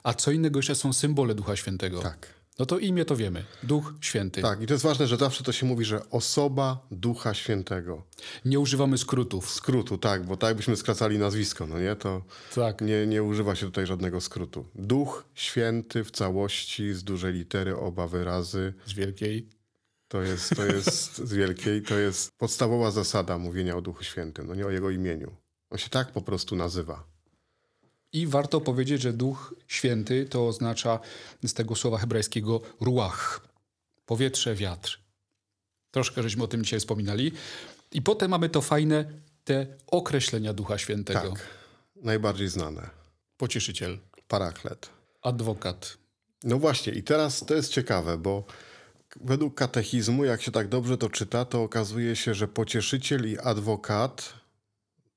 a 0.02 0.14
co 0.14 0.30
innego 0.30 0.58
jeszcze 0.58 0.74
są 0.74 0.92
symbole 0.92 1.34
Ducha 1.34 1.56
Świętego. 1.56 2.02
Tak. 2.02 2.40
No 2.58 2.66
to 2.66 2.78
imię 2.78 3.04
to 3.04 3.16
wiemy. 3.16 3.44
Duch 3.62 3.94
Święty. 4.00 4.42
Tak, 4.42 4.62
i 4.62 4.66
to 4.66 4.74
jest 4.74 4.84
ważne, 4.84 5.06
że 5.06 5.16
zawsze 5.16 5.44
to 5.44 5.52
się 5.52 5.66
mówi, 5.66 5.84
że 5.84 6.10
osoba 6.10 6.86
Ducha 6.90 7.34
Świętego. 7.34 8.02
Nie 8.44 8.60
używamy 8.60 8.98
skrótów. 8.98 9.50
Skrótu, 9.50 9.98
tak, 9.98 10.26
bo 10.26 10.36
tak 10.36 10.56
byśmy 10.56 10.76
skracali 10.76 11.18
nazwisko, 11.18 11.66
no 11.66 11.80
nie? 11.80 11.96
To 11.96 12.22
tak. 12.54 12.80
nie, 12.80 13.06
nie 13.06 13.22
używa 13.22 13.54
się 13.54 13.66
tutaj 13.66 13.86
żadnego 13.86 14.20
skrótu. 14.20 14.66
Duch 14.74 15.24
Święty 15.34 16.04
w 16.04 16.10
całości, 16.10 16.94
z 16.94 17.04
dużej 17.04 17.32
litery, 17.32 17.76
oba 17.76 18.06
wyrazy. 18.06 18.74
Z 18.86 18.92
wielkiej. 18.92 19.59
To 20.10 20.22
jest, 20.22 20.56
to 20.56 20.66
jest 20.66 21.18
z 21.18 21.32
wielkiej, 21.32 21.82
to 21.82 21.98
jest 21.98 22.38
podstawowa 22.38 22.90
zasada 22.90 23.38
mówienia 23.38 23.76
o 23.76 23.80
Duchu 23.80 24.04
Świętym, 24.04 24.46
no 24.46 24.54
nie 24.54 24.66
o 24.66 24.70
jego 24.70 24.90
imieniu. 24.90 25.36
On 25.70 25.78
się 25.78 25.88
tak 25.88 26.12
po 26.12 26.22
prostu 26.22 26.56
nazywa. 26.56 27.04
I 28.12 28.26
warto 28.26 28.60
powiedzieć, 28.60 29.02
że 29.02 29.12
Duch 29.12 29.54
Święty 29.68 30.26
to 30.26 30.48
oznacza 30.48 30.98
z 31.44 31.54
tego 31.54 31.74
słowa 31.74 31.98
hebrajskiego 31.98 32.60
ruach. 32.80 33.48
Powietrze, 34.06 34.54
wiatr. 34.54 35.00
Troszkę 35.90 36.22
żeśmy 36.22 36.44
o 36.44 36.48
tym 36.48 36.64
dzisiaj 36.64 36.80
wspominali. 36.80 37.32
I 37.92 38.02
potem 38.02 38.30
mamy 38.30 38.48
to 38.48 38.60
fajne, 38.60 39.04
te 39.44 39.66
określenia 39.86 40.52
Ducha 40.52 40.78
Świętego. 40.78 41.32
Tak, 41.32 41.48
najbardziej 41.96 42.48
znane. 42.48 42.90
Pocieszyciel, 43.36 43.98
Paraklet. 44.28 44.90
adwokat. 45.22 45.96
No 46.44 46.58
właśnie, 46.58 46.92
i 46.92 47.02
teraz 47.02 47.44
to 47.46 47.54
jest 47.54 47.72
ciekawe, 47.72 48.18
bo 48.18 48.44
według 49.20 49.54
katechizmu, 49.54 50.24
jak 50.24 50.42
się 50.42 50.52
tak 50.52 50.68
dobrze 50.68 50.98
to 50.98 51.10
czyta, 51.10 51.44
to 51.44 51.62
okazuje 51.62 52.16
się, 52.16 52.34
że 52.34 52.48
pocieszyciel 52.48 53.28
i 53.28 53.38
adwokat, 53.38 54.34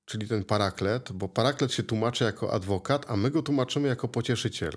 czyli 0.05 0.27
ten 0.27 0.43
paraklet, 0.43 1.11
bo 1.11 1.29
paraklet 1.29 1.73
się 1.73 1.83
tłumaczy 1.83 2.23
jako 2.23 2.53
adwokat, 2.53 3.05
a 3.07 3.17
my 3.17 3.31
go 3.31 3.41
tłumaczymy 3.41 3.87
jako 3.87 4.07
pocieszyciel. 4.07 4.73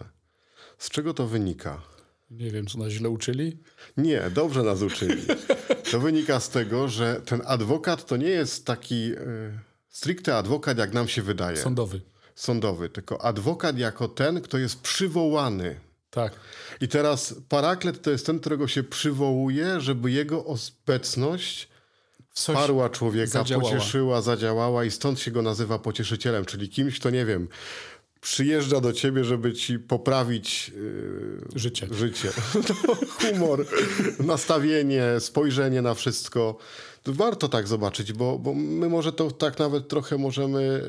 Z 0.79 0.91
czego 0.91 1.15
to 1.15 1.27
wynika? 1.27 1.83
Nie 2.31 2.51
wiem, 2.51 2.67
co 2.67 2.79
nas 2.79 2.89
źle 2.89 3.09
uczyli. 3.09 3.59
Nie, 3.97 4.31
dobrze 4.31 4.63
nas 4.63 4.83
uczyli. 4.83 5.23
To 5.91 6.01
wynika 6.01 6.41
z 6.41 6.49
tego, 6.49 6.89
że 6.89 7.21
ten 7.25 7.43
adwokat 7.45 8.07
to 8.07 8.17
nie 8.17 8.29
jest 8.29 8.67
taki 8.67 9.13
y, 9.13 9.59
stricte 9.89 10.37
adwokat, 10.37 10.79
jak 10.79 10.93
nam 10.93 11.09
się 11.09 11.23
wydaje. 11.23 11.57
Sądowy. 11.57 12.01
Sądowy, 12.35 12.89
tylko 12.89 13.25
adwokat 13.25 13.79
jako 13.79 14.09
ten, 14.09 14.41
kto 14.41 14.59
jest 14.59 14.81
przywołany. 14.81 15.81
Tak. 16.11 16.33
I 16.81 16.89
teraz 16.89 17.35
paraklet 17.49 18.03
to 18.03 18.11
jest 18.11 18.27
ten, 18.27 18.41
którego 18.41 18.69
się 18.69 18.83
przywołuje, 18.83 19.81
żeby 19.81 20.11
jego 20.11 20.45
obecność 20.45 21.69
wsparła 22.31 22.91
człowieka, 22.91 23.31
zadziałała. 23.31 23.71
pocieszyła, 23.71 24.23
zadziałała 24.23 24.85
i 24.85 24.91
stąd 24.91 25.21
się 25.21 25.31
go 25.31 25.43
nazywa 25.43 25.79
pocieszycielem, 25.79 26.45
czyli 26.45 26.69
kimś, 26.69 27.01
kto 27.01 27.11
nie 27.11 27.27
wiem, 27.27 27.49
przyjeżdża 28.21 28.81
do 28.81 28.93
ciebie, 28.93 29.25
żeby 29.25 29.53
ci 29.53 29.79
poprawić 29.79 30.69
yy, 30.69 31.41
Życie. 31.55 31.87
życie. 31.91 32.29
To 32.67 32.75
humor, 33.21 33.67
nastawienie, 34.19 35.05
spojrzenie 35.19 35.83
na 35.83 35.95
wszystko. 35.95 36.59
To 37.03 37.13
warto 37.13 37.49
tak 37.49 37.69
zobaczyć, 37.69 38.13
bo, 38.13 38.39
bo 38.39 38.55
my 38.55 38.89
może 38.89 39.13
to 39.13 39.31
tak 39.31 39.59
nawet 39.59 39.89
trochę 39.89 40.19
możemy 40.19 40.83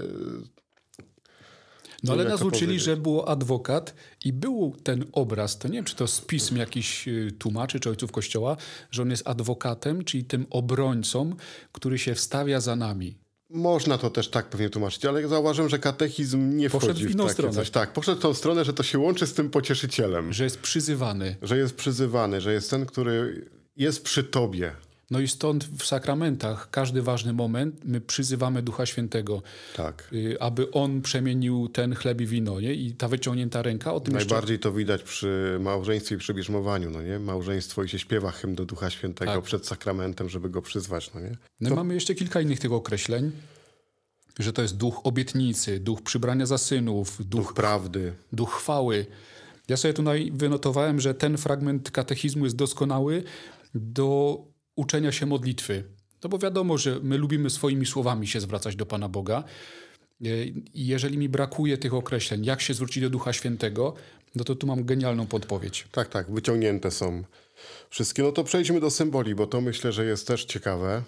No 2.03 2.13
ale 2.13 2.23
nas 2.23 2.41
uczyli, 2.41 2.51
powiedzieć? 2.65 2.81
że 2.83 2.97
było 2.97 3.29
adwokat 3.29 3.93
i 4.25 4.33
był 4.33 4.75
ten 4.83 5.05
obraz, 5.11 5.57
to 5.57 5.67
nie 5.67 5.73
wiem, 5.73 5.85
czy 5.85 5.95
to 5.95 6.07
z 6.07 6.21
pism 6.21 6.57
jakiś 6.57 7.07
y, 7.07 7.31
tłumaczy, 7.39 7.79
czy 7.79 7.89
ojców 7.89 8.11
kościoła, 8.11 8.57
że 8.91 9.01
on 9.01 9.09
jest 9.09 9.27
adwokatem, 9.27 10.03
czyli 10.03 10.23
tym 10.25 10.45
obrońcą, 10.49 11.35
który 11.71 11.99
się 11.99 12.15
wstawia 12.15 12.59
za 12.59 12.75
nami. 12.75 13.17
Można 13.49 13.97
to 13.97 14.09
też 14.09 14.29
tak 14.29 14.49
pewnie 14.49 14.69
tłumaczyć, 14.69 15.05
ale 15.05 15.27
zauważyłem, 15.27 15.69
że 15.69 15.79
katechizm 15.79 16.57
nie 16.57 16.69
Poszedł 16.69 16.93
wchodzi 16.93 17.07
w 17.07 17.11
inną 17.11 17.23
takie 17.23 17.33
stronę. 17.33 17.53
coś. 17.53 17.69
Tak, 17.69 17.93
poszedł 17.93 18.19
w 18.19 18.21
tą 18.21 18.33
stronę, 18.33 18.65
że 18.65 18.73
to 18.73 18.83
się 18.83 18.99
łączy 18.99 19.27
z 19.27 19.33
tym 19.33 19.49
pocieszycielem. 19.49 20.33
Że 20.33 20.43
jest 20.43 20.59
przyzywany. 20.59 21.35
Że 21.41 21.57
jest 21.57 21.75
przyzywany, 21.75 22.41
że 22.41 22.53
jest 22.53 22.69
ten, 22.69 22.85
który 22.85 23.45
jest 23.75 24.03
przy 24.03 24.23
tobie. 24.23 24.71
No 25.11 25.19
i 25.19 25.27
stąd 25.27 25.63
w 25.65 25.85
sakramentach 25.85 26.69
każdy 26.71 27.01
ważny 27.01 27.33
moment 27.33 27.75
my 27.85 28.01
przyzywamy 28.01 28.61
Ducha 28.61 28.85
Świętego, 28.85 29.41
Tak. 29.75 30.09
y, 30.13 30.37
aby 30.41 30.71
On 30.71 31.01
przemienił 31.01 31.69
ten 31.69 31.95
chleb 31.95 32.21
i 32.21 32.25
wino. 32.25 32.59
Nie? 32.61 32.73
I 32.73 32.91
ta 32.93 33.07
wyciągnięta 33.07 33.61
ręka, 33.61 33.93
o 33.93 33.99
tym 33.99 34.13
jeszcze 34.13 34.29
Najbardziej 34.29 34.59
to 34.59 34.71
widać 34.71 35.03
przy 35.03 35.57
małżeństwie 35.61 36.15
i 36.15 36.17
przy 36.17 36.33
bierzmowaniu, 36.33 36.89
no 36.89 37.01
nie? 37.01 37.19
Małżeństwo 37.19 37.83
i 37.83 37.89
się 37.89 37.99
śpiewa 37.99 38.31
hymn 38.31 38.55
do 38.55 38.65
Ducha 38.65 38.89
Świętego 38.89 39.31
Tak. 39.31 39.43
przed 39.43 39.67
sakramentem, 39.67 40.29
żeby 40.29 40.49
go 40.49 40.61
przyzwać, 40.61 41.13
no 41.13 41.21
nie? 41.21 41.37
No 41.61 41.69
i 41.69 41.73
mamy 41.73 41.93
jeszcze 41.93 42.15
kilka 42.15 42.41
innych 42.41 42.59
tych 42.59 42.71
określeń, 42.71 43.31
że 44.39 44.53
to 44.53 44.61
jest 44.61 44.77
duch 44.77 45.01
obietnicy, 45.03 45.79
duch 45.79 46.01
przybrania 46.01 46.45
za 46.45 46.57
synów, 46.57 47.17
duch, 47.19 47.41
Duch 47.41 47.53
prawdy. 47.53 48.13
duch 48.33 48.51
chwały. 48.53 49.05
Ja 49.67 49.77
sobie 49.77 49.93
tutaj 49.93 50.31
wynotowałem, 50.33 50.99
że 50.99 51.13
ten 51.13 51.37
fragment 51.37 51.91
katechizmu 51.91 52.43
jest 52.45 52.55
doskonały 52.57 53.23
do 53.75 54.37
uczenia 54.77 55.11
się 55.11 55.25
modlitwy. 55.25 55.83
No 56.23 56.29
bo 56.29 56.37
wiadomo, 56.37 56.77
że 56.77 56.99
my 57.03 57.17
lubimy 57.17 57.49
swoimi 57.49 57.85
słowami 57.85 58.27
się 58.27 58.41
zwracać 58.41 58.75
do 58.75 58.85
Pana 58.85 59.09
Boga. 59.09 59.43
E, 60.25 60.45
I 60.73 60.87
jeżeli 60.87 61.17
mi 61.17 61.29
brakuje 61.29 61.77
tych 61.77 61.93
określeń, 61.93 62.45
jak 62.45 62.61
się 62.61 62.73
zwrócić 62.73 63.03
do 63.03 63.09
Ducha 63.09 63.33
Świętego, 63.33 63.95
no 64.35 64.43
to 64.43 64.55
tu 64.55 64.67
mam 64.67 64.85
genialną 64.85 65.27
podpowiedź. 65.27 65.87
Tak, 65.91 66.09
tak, 66.09 66.31
wyciągnięte 66.31 66.91
są 66.91 67.23
wszystkie. 67.89 68.23
No 68.23 68.31
to 68.31 68.43
przejdźmy 68.43 68.79
do 68.79 68.91
symboli, 68.91 69.35
bo 69.35 69.47
to 69.47 69.61
myślę, 69.61 69.91
że 69.91 70.05
jest 70.05 70.27
też 70.27 70.45
ciekawe. 70.45 71.03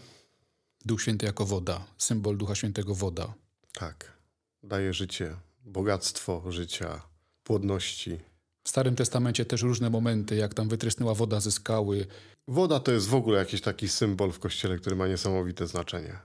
Duch 0.85 1.01
Święty 1.01 1.25
jako 1.25 1.45
woda, 1.45 1.85
symbol 1.97 2.38
Ducha 2.38 2.55
Świętego 2.55 2.95
woda. 2.95 3.33
Tak, 3.73 4.17
daje 4.63 4.93
życie, 4.93 5.36
bogactwo 5.65 6.51
życia, 6.51 7.01
płodności. 7.43 8.28
W 8.69 8.71
Starym 8.71 8.95
Testamencie 8.95 9.45
też 9.45 9.62
różne 9.62 9.89
momenty, 9.89 10.36
jak 10.36 10.53
tam 10.53 10.69
wytrysnęła 10.69 11.13
woda 11.13 11.39
ze 11.39 11.51
skały. 11.51 12.05
Woda 12.47 12.79
to 12.79 12.91
jest 12.91 13.08
w 13.08 13.13
ogóle 13.15 13.39
jakiś 13.39 13.62
taki 13.62 13.88
symbol 13.88 14.32
w 14.32 14.39
kościele, 14.39 14.77
który 14.77 14.95
ma 14.95 15.08
niesamowite 15.08 15.67
znaczenie. 15.67 16.19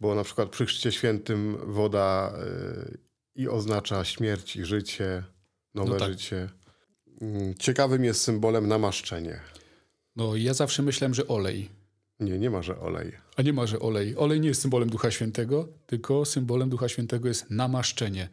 Bo 0.00 0.14
na 0.14 0.24
przykład 0.24 0.48
przy 0.48 0.66
Chrzcie 0.66 0.92
Świętym 0.92 1.58
woda 1.72 2.32
y, 2.94 2.98
i 3.34 3.48
oznacza 3.48 4.04
śmierć 4.04 4.56
i 4.56 4.64
życie, 4.64 5.24
nowe 5.74 5.90
No 5.90 5.96
tak. 5.98 6.08
życie. 6.10 6.48
Mm, 7.20 7.54
Ciekawym 7.54 8.04
jest 8.04 8.20
symbolem 8.20 8.68
namaszczenie. 8.68 9.40
No 10.16 10.36
ja 10.36 10.54
zawsze 10.54 10.82
myślałem, 10.82 11.14
że 11.14 11.28
olej. 11.28 11.68
Nie, 12.20 12.38
nie 12.38 12.50
ma, 12.50 12.62
że 12.62 12.80
olej. 12.80 13.12
A 13.36 13.42
nie 13.42 13.52
ma, 13.52 13.66
że 13.66 13.80
olej. 13.80 14.16
Olej 14.16 14.40
nie 14.40 14.48
jest 14.48 14.62
symbolem 14.62 14.90
Ducha 14.90 15.10
Świętego, 15.10 15.68
tylko 15.86 16.24
symbolem 16.24 16.70
Ducha 16.70 16.88
Świętego 16.88 17.28
jest 17.28 17.50
namaszczenie. 17.50 18.28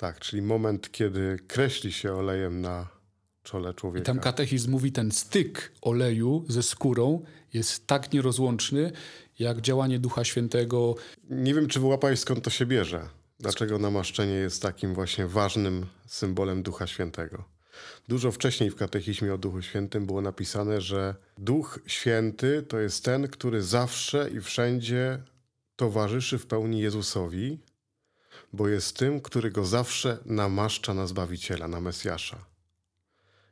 Tak, 0.00 0.20
czyli 0.20 0.42
moment, 0.42 0.92
kiedy 0.92 1.38
kreśli 1.48 1.92
się 1.92 2.14
olejem 2.14 2.60
na 2.60 2.88
czole 3.42 3.74
człowieka. 3.74 4.06
Tam 4.06 4.20
katechizm 4.20 4.70
mówi, 4.70 4.92
ten 4.92 5.12
styk 5.12 5.72
oleju 5.82 6.44
ze 6.48 6.62
skórą 6.62 7.22
jest 7.52 7.86
tak 7.86 8.12
nierozłączny, 8.12 8.92
jak 9.38 9.60
działanie 9.60 9.98
Ducha 9.98 10.24
Świętego. 10.24 10.94
Nie 11.30 11.54
wiem, 11.54 11.68
czy 11.68 11.80
wyłapałeś 11.80 12.20
skąd 12.20 12.44
to 12.44 12.50
się 12.50 12.66
bierze. 12.66 13.08
Dlaczego 13.40 13.78
namaszczenie 13.78 14.32
jest 14.32 14.62
takim 14.62 14.94
właśnie 14.94 15.26
ważnym 15.26 15.86
symbolem 16.06 16.62
Ducha 16.62 16.86
Świętego. 16.86 17.44
Dużo 18.08 18.32
wcześniej 18.32 18.70
w 18.70 18.76
katechizmie 18.76 19.34
o 19.34 19.38
Duchu 19.38 19.62
Świętym 19.62 20.06
było 20.06 20.20
napisane, 20.20 20.80
że 20.80 21.14
Duch 21.38 21.78
Święty 21.86 22.62
to 22.62 22.78
jest 22.78 23.04
ten, 23.04 23.28
który 23.28 23.62
zawsze 23.62 24.30
i 24.30 24.40
wszędzie 24.40 25.22
towarzyszy 25.76 26.38
w 26.38 26.46
pełni 26.46 26.80
Jezusowi, 26.80 27.58
bo 28.52 28.68
jest 28.68 28.96
tym, 28.96 29.20
który 29.20 29.50
go 29.50 29.64
zawsze 29.64 30.18
namaszcza 30.24 30.94
na 30.94 31.06
Zbawiciela, 31.06 31.68
na 31.68 31.80
Mesjasza. 31.80 32.50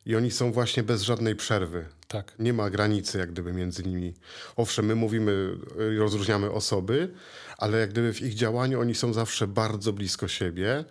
I 0.07 0.17
oni 0.17 0.31
są 0.31 0.53
właśnie 0.53 0.83
bez 0.83 1.03
żadnej 1.03 1.37
przerwy. 1.37 1.87
Tak. 2.09 2.35
Nie 2.39 2.53
ma 2.53 2.71
granicy 2.71 3.19
jak 3.19 3.33
gdyby 3.33 3.53
między 3.53 3.83
nimi. 3.85 4.15
Owszem, 4.57 4.87
my 4.87 4.95
mówimy, 4.95 5.57
y, 5.81 5.99
rozróżniamy 5.99 6.51
osoby, 6.51 7.15
ale 7.59 7.79
jak 7.79 7.91
gdyby 7.91 8.13
w 8.13 8.23
ich 8.23 8.35
działaniu 8.35 8.81
oni 8.81 8.95
są 8.95 9.13
zawsze 9.13 9.47
bardzo 9.47 9.93
blisko 9.93 10.29
siebie 10.29 10.85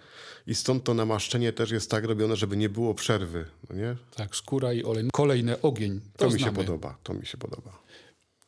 i 0.47 0.55
stąd 0.55 0.83
to 0.83 0.93
namaszczenie 0.93 1.53
też 1.53 1.71
jest 1.71 1.91
tak 1.91 2.05
robione, 2.05 2.35
żeby 2.35 2.57
nie 2.57 2.69
było 2.69 2.93
przerwy, 2.93 3.45
no 3.69 3.75
nie? 3.75 3.95
Tak, 4.15 4.35
skóra 4.35 4.73
i 4.73 4.83
olej. 4.83 5.09
Kolejne 5.13 5.61
ogień. 5.61 6.01
To, 6.17 6.27
To, 6.27 6.33
mi 6.33 6.39
się 6.39 6.53
podoba, 6.53 6.97
to 7.03 7.13
mi 7.13 7.25
się 7.25 7.37
podoba. 7.37 7.79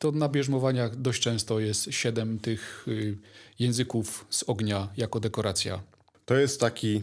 To 0.00 0.12
na 0.12 0.28
bierzmowaniach 0.28 0.96
dość 0.96 1.22
często 1.22 1.60
jest 1.60 1.92
siedem 1.92 2.38
tych 2.38 2.88
y, 2.88 3.18
języków 3.58 4.26
z 4.30 4.42
ognia 4.42 4.88
jako 4.96 5.20
dekoracja. 5.20 5.82
To 6.24 6.36
jest 6.36 6.60
taki 6.60 7.02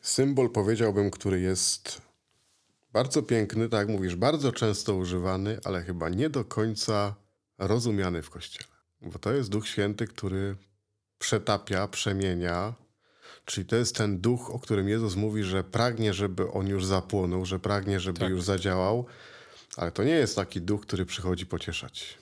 symbol, 0.00 0.50
powiedziałbym, 0.50 1.10
który 1.10 1.40
jest 1.40 2.02
bardzo 2.92 3.22
piękny, 3.22 3.68
tak 3.68 3.78
jak 3.80 3.88
mówisz, 3.88 4.16
bardzo 4.16 4.52
często 4.52 4.94
używany, 4.94 5.58
ale 5.64 5.82
chyba 5.82 6.08
nie 6.08 6.30
do 6.30 6.44
końca 6.44 7.14
rozumiany 7.58 8.22
w 8.22 8.30
Kościele. 8.30 8.70
Bo 9.00 9.18
to 9.18 9.32
jest 9.32 9.50
Duch 9.50 9.68
Święty, 9.68 10.06
który 10.06 10.56
przetapia, 11.18 11.88
przemienia. 11.88 12.74
Czyli 13.44 13.66
to 13.66 13.76
jest 13.76 13.96
ten 13.96 14.20
duch, 14.20 14.50
o 14.50 14.58
którym 14.58 14.88
Jezus 14.88 15.16
mówi, 15.16 15.42
że 15.42 15.64
pragnie, 15.64 16.14
żeby 16.14 16.50
on 16.50 16.68
już 16.68 16.86
zapłonął, 16.86 17.44
że 17.44 17.58
pragnie, 17.58 18.00
żeby 18.00 18.20
Tak. 18.20 18.30
już 18.30 18.42
zadziałał, 18.42 19.06
ale 19.76 19.92
to 19.92 20.04
nie 20.04 20.12
jest 20.12 20.36
taki 20.36 20.60
duch, 20.60 20.80
który 20.80 21.06
przychodzi 21.06 21.46
pocieszać. 21.46 22.18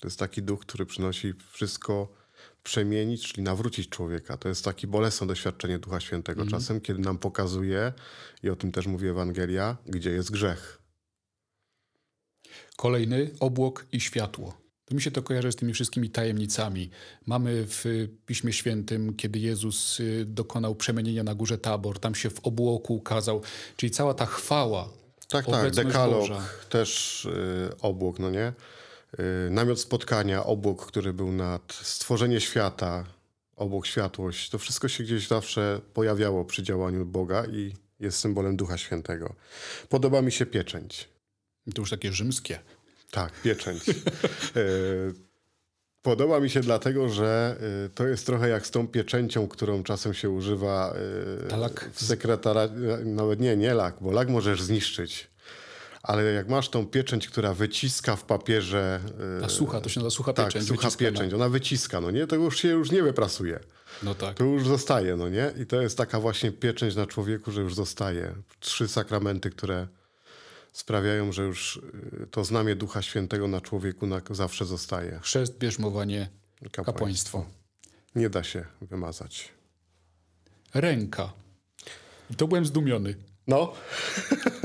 To 0.00 0.06
jest 0.06 0.18
taki 0.18 0.42
duch, 0.42 0.60
który 0.60 0.86
przynosi 0.86 1.34
wszystko 1.52 2.20
przemienić, 2.62 3.32
czyli 3.32 3.42
nawrócić 3.42 3.88
człowieka. 3.88 4.36
To 4.36 4.48
jest 4.48 4.64
takie 4.64 4.86
bolesne 4.86 5.26
doświadczenie 5.26 5.78
Ducha 5.78 6.00
Świętego 6.00 6.46
czasem, 6.46 6.80
kiedy 6.80 7.00
nam 7.00 7.18
pokazuje, 7.18 7.92
i 8.42 8.50
o 8.50 8.56
tym 8.56 8.72
też 8.72 8.86
mówi 8.86 9.08
Ewangelia, 9.08 9.76
gdzie 9.86 10.10
jest 10.10 10.30
grzech. 10.30 10.82
Kolejny 12.76 13.30
obłok 13.40 13.86
i 13.92 14.00
światło. 14.00 14.60
To 14.84 14.94
mi 14.94 15.02
się 15.02 15.10
to 15.10 15.22
kojarzy 15.22 15.52
z 15.52 15.56
tymi 15.56 15.72
wszystkimi 15.72 16.10
tajemnicami. 16.10 16.90
Mamy 17.26 17.66
w 17.66 18.08
Piśmie 18.26 18.52
Świętym, 18.52 19.16
kiedy 19.16 19.38
Jezus 19.38 20.00
y, 20.00 20.24
dokonał 20.24 20.74
przemienienia 20.74 21.22
na 21.22 21.34
górze 21.34 21.58
Tabor, 21.58 21.98
tam 21.98 22.14
się 22.14 22.30
w 22.30 22.40
obłoku 22.40 22.94
ukazał, 22.94 23.42
czyli 23.76 23.90
cała 23.90 24.14
ta 24.14 24.26
chwała. 24.26 24.99
Tak, 25.30 25.46
tak, 25.46 25.70
dekalog, 25.74 26.20
Boża. 26.20 26.42
też 26.68 27.24
y, 27.24 27.70
obłok, 27.80 28.18
no 28.18 28.30
nie? 28.30 28.52
Y, 29.46 29.50
namiot 29.50 29.80
spotkania, 29.80 30.44
obłok, 30.44 30.86
który 30.86 31.12
był 31.12 31.32
nad 31.32 31.72
stworzenie 31.72 32.40
świata, 32.40 33.04
obok 33.56 33.86
światłość. 33.86 34.50
To 34.50 34.58
wszystko 34.58 34.88
się 34.88 35.04
gdzieś 35.04 35.28
zawsze 35.28 35.80
pojawiało 35.94 36.44
przy 36.44 36.62
działaniu 36.62 37.06
Boga 37.06 37.44
i 37.46 37.74
jest 38.00 38.18
symbolem 38.18 38.56
Ducha 38.56 38.78
Świętego. 38.78 39.34
Podoba 39.88 40.22
mi 40.22 40.32
się 40.32 40.46
pieczęć. 40.46 41.08
To 41.74 41.82
już 41.82 41.90
takie 41.90 42.12
rzymskie. 42.12 42.58
Tak, 43.10 43.32
pieczęć. 43.42 43.88
E, 43.88 43.92
Podoba 46.02 46.40
mi 46.40 46.50
się 46.50 46.60
dlatego, 46.60 47.08
że 47.08 47.56
y, 47.86 47.88
to 47.88 48.06
jest 48.06 48.26
trochę 48.26 48.48
jak 48.48 48.66
z 48.66 48.70
tą 48.70 48.88
pieczęcią, 48.88 49.48
którą 49.48 49.82
czasem 49.82 50.14
się 50.14 50.30
używa 50.30 50.94
y, 50.94 51.92
w 51.92 52.04
sekretariacie. 52.04 52.74
Nawet 53.04 53.40
nie, 53.40 53.56
nie 53.56 53.74
lak, 53.74 53.96
bo 54.00 54.12
lak 54.12 54.28
możesz 54.28 54.62
zniszczyć. 54.62 55.30
Ale 56.02 56.24
jak 56.24 56.48
masz 56.48 56.68
tą 56.68 56.86
pieczęć, 56.86 57.28
która 57.28 57.54
wyciska 57.54 58.16
w 58.16 58.24
papierze... 58.24 59.00
Ta 59.40 59.48
sucha, 59.48 59.80
to 59.80 59.88
się 59.88 60.00
nazywa 60.00 60.10
sucha 60.10 60.32
tak, 60.32 60.46
pieczęć. 60.46 60.68
sucha 60.68 60.82
wyciskana. 60.82 61.10
pieczęć. 61.10 61.34
Ona 61.34 61.48
wyciska, 61.48 62.00
no 62.00 62.10
nie? 62.10 62.26
To 62.26 62.36
już 62.36 62.58
się 62.58 62.68
już 62.68 62.90
nie 62.90 63.02
wyprasuje. 63.02 63.60
No 64.02 64.14
tak. 64.14 64.36
To 64.36 64.44
już 64.44 64.66
zostaje, 64.66 65.16
no 65.16 65.28
nie? 65.28 65.52
I 65.62 65.66
to 65.66 65.82
jest 65.82 65.98
taka 65.98 66.20
właśnie 66.20 66.52
pieczęć 66.52 66.96
na 66.96 67.06
człowieku, 67.06 67.50
że 67.52 67.60
już 67.60 67.74
zostaje. 67.74 68.34
Trzy 68.60 68.88
sakramenty, 68.88 69.50
które 69.50 69.86
sprawiają, 70.72 71.32
że 71.32 71.42
już 71.42 71.76
y, 72.22 72.26
to 72.30 72.44
znamie 72.44 72.76
Ducha 72.76 73.02
Świętego 73.02 73.48
na 73.48 73.60
człowieku 73.60 74.06
na 74.06 74.20
zawsze 74.30 74.66
zostaje. 74.66 75.18
Chrzest, 75.22 75.58
bierzmowanie, 75.58 76.28
kapłaństwo. 76.72 77.46
Nie 78.14 78.30
da 78.30 78.42
się 78.42 78.64
wymazać. 78.80 79.52
Ręka. 80.74 81.32
I 82.30 82.34
to 82.34 82.48
byłem 82.48 82.66
zdumiony. 82.66 83.14
No. 83.46 83.72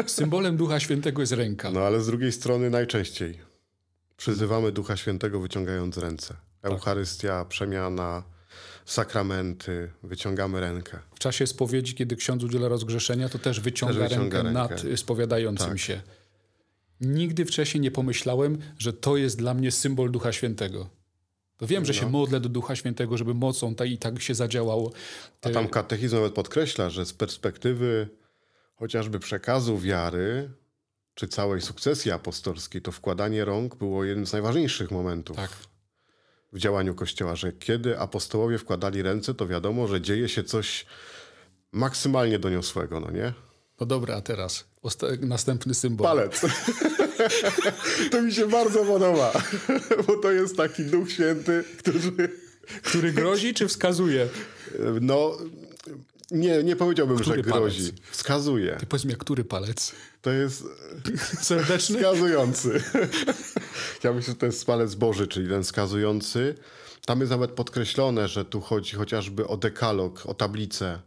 Symbolem 0.07 0.57
Ducha 0.57 0.79
Świętego 0.79 1.21
jest 1.21 1.33
ręka. 1.33 1.71
No 1.71 1.79
ale 1.79 2.01
z 2.01 2.07
drugiej 2.07 2.31
strony 2.31 2.69
najczęściej 2.69 3.39
przyzywamy 4.17 4.71
Ducha 4.71 4.97
Świętego 4.97 5.39
wyciągając 5.39 5.97
ręce. 5.97 6.35
Tak. 6.61 6.71
Eucharystia, 6.71 7.45
przemiana, 7.45 8.23
sakramenty, 8.85 9.91
wyciągamy 10.03 10.59
rękę. 10.59 10.99
W 11.15 11.19
czasie 11.19 11.47
spowiedzi, 11.47 11.93
kiedy 11.95 12.15
ksiądz 12.15 12.43
udziela 12.43 12.67
rozgrzeszenia, 12.67 13.29
to 13.29 13.39
też 13.39 13.59
wyciąga, 13.59 13.93
Też 13.93 14.03
wyciąga 14.03 14.23
rękę, 14.43 14.59
rękę. 14.59 14.75
nad 14.75 14.83
y, 14.85 14.97
spowiadającym 14.97 15.69
Tak. 15.69 15.79
się. 15.79 16.01
Nigdy 17.01 17.45
wcześniej 17.45 17.81
nie 17.81 17.91
pomyślałem, 17.91 18.57
że 18.77 18.93
to 18.93 19.17
jest 19.17 19.37
dla 19.37 19.53
mnie 19.53 19.71
symbol 19.71 20.11
Ducha 20.11 20.31
Świętego. 20.31 20.89
To 21.57 21.67
wiem, 21.67 21.85
że 21.85 21.93
No. 21.93 21.99
się 21.99 22.09
modlę 22.09 22.39
do 22.39 22.49
Ducha 22.49 22.75
Świętego, 22.75 23.17
żeby 23.17 23.33
mocą 23.33 23.75
ta 23.75 23.85
i 23.85 23.97
tak 23.97 24.21
się 24.21 24.35
zadziałało. 24.35 24.91
A 25.41 25.49
tam 25.49 25.67
katechizm 25.67 26.15
nawet 26.15 26.33
podkreśla, 26.33 26.89
że 26.89 27.05
z 27.05 27.13
perspektywy 27.13 28.09
chociażby 28.75 29.19
przekazu 29.19 29.79
wiary, 29.79 30.49
czy 31.13 31.27
całej 31.27 31.61
sukcesji 31.61 32.11
apostolskiej, 32.11 32.81
to 32.81 32.91
wkładanie 32.91 33.45
rąk 33.45 33.75
było 33.75 34.03
jednym 34.03 34.27
z 34.27 34.33
najważniejszych 34.33 34.91
momentów 34.91 35.35
Tak. 35.37 35.49
W 36.55 36.57
działaniu 36.57 36.95
Kościoła, 36.95 37.35
że 37.35 37.51
kiedy 37.51 37.99
apostołowie 37.99 38.57
wkładali 38.57 39.01
ręce, 39.01 39.33
to 39.33 39.47
wiadomo, 39.47 39.87
że 39.87 40.01
dzieje 40.01 40.29
się 40.29 40.43
coś 40.43 40.85
maksymalnie 41.71 42.39
doniosłego, 42.39 42.99
no 42.99 43.11
nie? 43.11 43.33
No 43.79 43.85
dobra, 43.85 44.15
a 44.15 44.21
teraz 44.21 44.65
osta- 44.83 45.19
następny 45.21 45.73
symbol. 45.73 46.07
Palec. 46.07 46.41
to 48.11 48.21
mi 48.21 48.33
się 48.33 48.47
bardzo 48.47 48.85
podoba, 48.85 49.31
bo 50.07 50.15
to 50.17 50.31
jest 50.31 50.57
taki 50.57 50.83
Duch 50.83 51.11
Święty, 51.11 51.63
który... 51.77 52.29
Który 52.83 53.13
grozi 53.13 53.53
czy 53.53 53.67
wskazuje? 53.67 54.27
No, 55.01 55.37
nie, 56.31 56.63
nie 56.63 56.75
powiedziałbym, 56.75 57.17
Który 57.17 57.35
że 57.35 57.41
grozi. 57.43 57.83
palec? 57.83 58.01
Wskazuje. 58.11 58.75
Ty 58.79 58.85
powiedz 58.85 59.05
mi, 59.05 59.15
który 59.15 59.43
palec? 59.43 59.91
To 60.21 60.31
jest 60.31 60.63
Serdeczny? 61.41 61.95
wskazujący. 61.97 62.83
ja 64.03 64.13
myślę, 64.13 64.33
że 64.33 64.39
to 64.39 64.45
jest 64.45 64.65
palec 64.65 64.95
Boży, 64.95 65.27
czyli 65.27 65.49
ten 65.49 65.63
wskazujący. 65.63 66.55
Tam 67.05 67.19
jest 67.19 67.29
nawet 67.31 67.51
podkreślone, 67.51 68.27
że 68.27 68.45
tu 68.45 68.61
chodzi 68.61 68.95
chociażby 68.95 69.47
o 69.47 69.57
dekalog, 69.57 70.25
o 70.25 70.33
tablicę. 70.33 70.99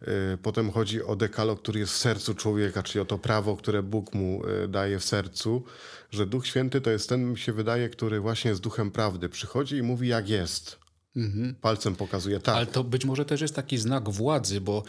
Yy, 0.00 0.08
Potem 0.42 0.70
chodzi 0.70 1.02
o 1.02 1.16
dekalog, 1.16 1.62
który 1.62 1.80
jest 1.80 1.92
w 1.92 1.96
sercu 1.96 2.34
człowieka, 2.34 2.82
czyli 2.82 3.00
o 3.02 3.04
to 3.04 3.18
prawo, 3.18 3.56
które 3.56 3.82
Bóg 3.82 4.14
mu 4.14 4.42
yy, 4.46 4.68
daje 4.68 4.98
w 4.98 5.04
sercu, 5.04 5.62
że 6.10 6.26
Duch 6.26 6.46
Święty 6.46 6.80
to 6.80 6.90
jest 6.90 7.08
ten, 7.08 7.30
mi 7.30 7.38
się 7.38 7.52
wydaje, 7.52 7.88
który 7.88 8.20
właśnie 8.20 8.48
jest 8.48 8.60
duchem 8.60 8.90
prawdy. 8.90 9.28
Przychodzi 9.28 9.76
i 9.76 9.82
mówi 9.82 10.08
jak 10.08 10.28
jest. 10.28 10.81
Palcem 11.60 11.96
pokazuje 11.96 12.40
tak. 12.40 12.56
Ale 12.56 12.66
to 12.66 12.84
być 12.84 13.04
może 13.04 13.24
też 13.24 13.40
jest 13.40 13.54
taki 13.54 13.78
znak 13.78 14.10
władzy, 14.10 14.60
bo 14.60 14.82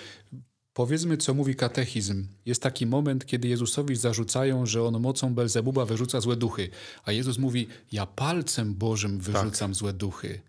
powiedzmy, 0.73 1.17
co 1.17 1.33
mówi 1.33 1.55
katechizm. 1.55 2.27
Jest 2.45 2.61
taki 2.61 2.85
moment, 2.85 3.25
kiedy 3.25 3.47
Jezusowi 3.47 3.95
zarzucają, 3.95 4.65
że 4.65 4.83
on 4.83 4.99
mocą 4.99 5.35
Belzebuba 5.35 5.85
wyrzuca 5.85 6.21
złe 6.21 6.35
duchy. 6.35 6.69
A 7.05 7.11
Jezus 7.11 7.37
mówi, 7.37 7.67
ja 7.91 8.05
palcem 8.05 8.75
Bożym 8.75 9.19
wyrzucam 9.19 9.71
Tak. 9.71 9.75
złe 9.75 9.93
duchy. 9.93 10.41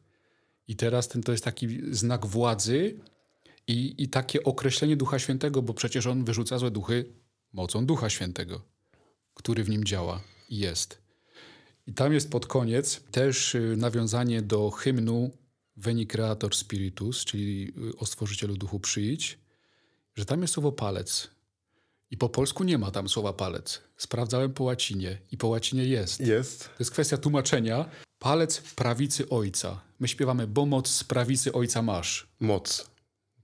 I 0.69 0.77
teraz 0.77 1.09
ten 1.09 1.23
to 1.23 1.33
jest 1.33 1.45
taki 1.45 1.81
znak 1.95 2.27
władzy 2.27 3.01
i, 3.67 3.95
i 3.99 4.09
takie 4.09 4.45
określenie 4.45 4.97
Ducha 4.97 5.19
Świętego, 5.19 5.63
bo 5.63 5.75
przecież 5.75 6.07
on 6.07 6.25
wyrzuca 6.25 6.59
złe 6.59 6.71
duchy 6.71 7.05
mocą 7.53 7.87
Ducha 7.87 8.11
Świętego, 8.11 8.63
który 9.35 9.65
w 9.65 9.69
nim 9.71 9.85
działa 9.85 10.21
i 10.49 10.59
jest. 10.59 10.99
I 11.87 11.93
tam 11.95 12.13
jest 12.13 12.31
pod 12.31 12.47
koniec 12.47 13.01
też 13.11 13.55
y, 13.55 13.75
nawiązanie 13.77 14.43
do 14.43 14.71
hymnu 14.71 15.31
Veni 15.77 16.07
Creator 16.07 16.55
Spiritus, 16.57 17.25
czyli 17.25 17.73
y, 17.91 17.97
o 17.97 18.07
Stworzycielu 18.07 18.57
Duchu 18.57 18.81
przyjdź, 18.81 19.39
że 20.15 20.25
tam 20.25 20.43
jest 20.43 20.55
słowo 20.55 20.73
palec. 20.73 21.31
I 22.11 22.17
po 22.17 22.29
polsku 22.29 22.65
nie 22.65 22.79
ma 22.79 22.91
tam 22.91 23.09
słowa 23.09 23.33
palec. 23.33 23.81
Sprawdzałem 23.97 24.53
po 24.53 24.65
łacinie 24.65 25.19
i 25.33 25.37
po 25.37 25.49
łacinie 25.49 25.85
jest. 25.85 26.21
Jest. 26.21 26.65
To 26.65 26.75
jest 26.79 26.91
kwestia 26.91 27.17
tłumaczenia. 27.17 27.89
Palec 28.19 28.61
prawicy 28.61 29.29
ojca. 29.29 29.81
My 30.01 30.09
śpiewamy, 30.09 30.47
bo 30.47 30.67
moc 30.67 30.89
z 30.89 31.05
prawicy 31.05 31.53
ojca 31.53 31.83
masz. 31.83 32.27
Moc. 32.41 32.91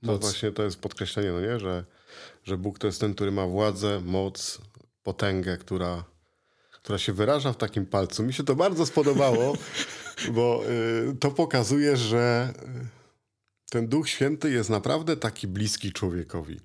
To 0.01 0.07
Moc. 0.07 0.21
właśnie 0.21 0.53
to 0.53 0.63
jest 0.63 0.81
podkreślenie, 0.81 1.33
no 1.33 1.41
nie? 1.41 1.59
Że, 1.61 1.85
że 2.45 2.57
Bóg 2.59 2.79
to 2.79 2.87
jest 2.87 3.01
ten, 3.01 3.15
który 3.15 3.33
ma 3.33 3.47
władzę, 3.47 4.01
moc, 4.05 4.59
potęgę, 5.03 5.59
która, 5.59 6.05
która 6.73 6.99
się 6.99 7.13
wyraża 7.13 7.53
w 7.53 7.57
takim 7.57 7.87
palcu. 7.87 8.23
Mi 8.23 8.33
się 8.33 8.45
to 8.45 8.55
bardzo 8.57 8.87
spodobało, 8.87 9.57
bo 10.33 10.63
y, 11.11 11.17
to 11.17 11.31
pokazuje, 11.31 11.97
że 11.97 12.55
y, 12.85 13.71
ten 13.71 13.89
Duch 13.89 14.09
Święty 14.09 14.51
jest 14.51 14.71
naprawdę 14.71 15.17
taki 15.17 15.49
bliski 15.49 15.93
człowiekowi. 15.93 16.61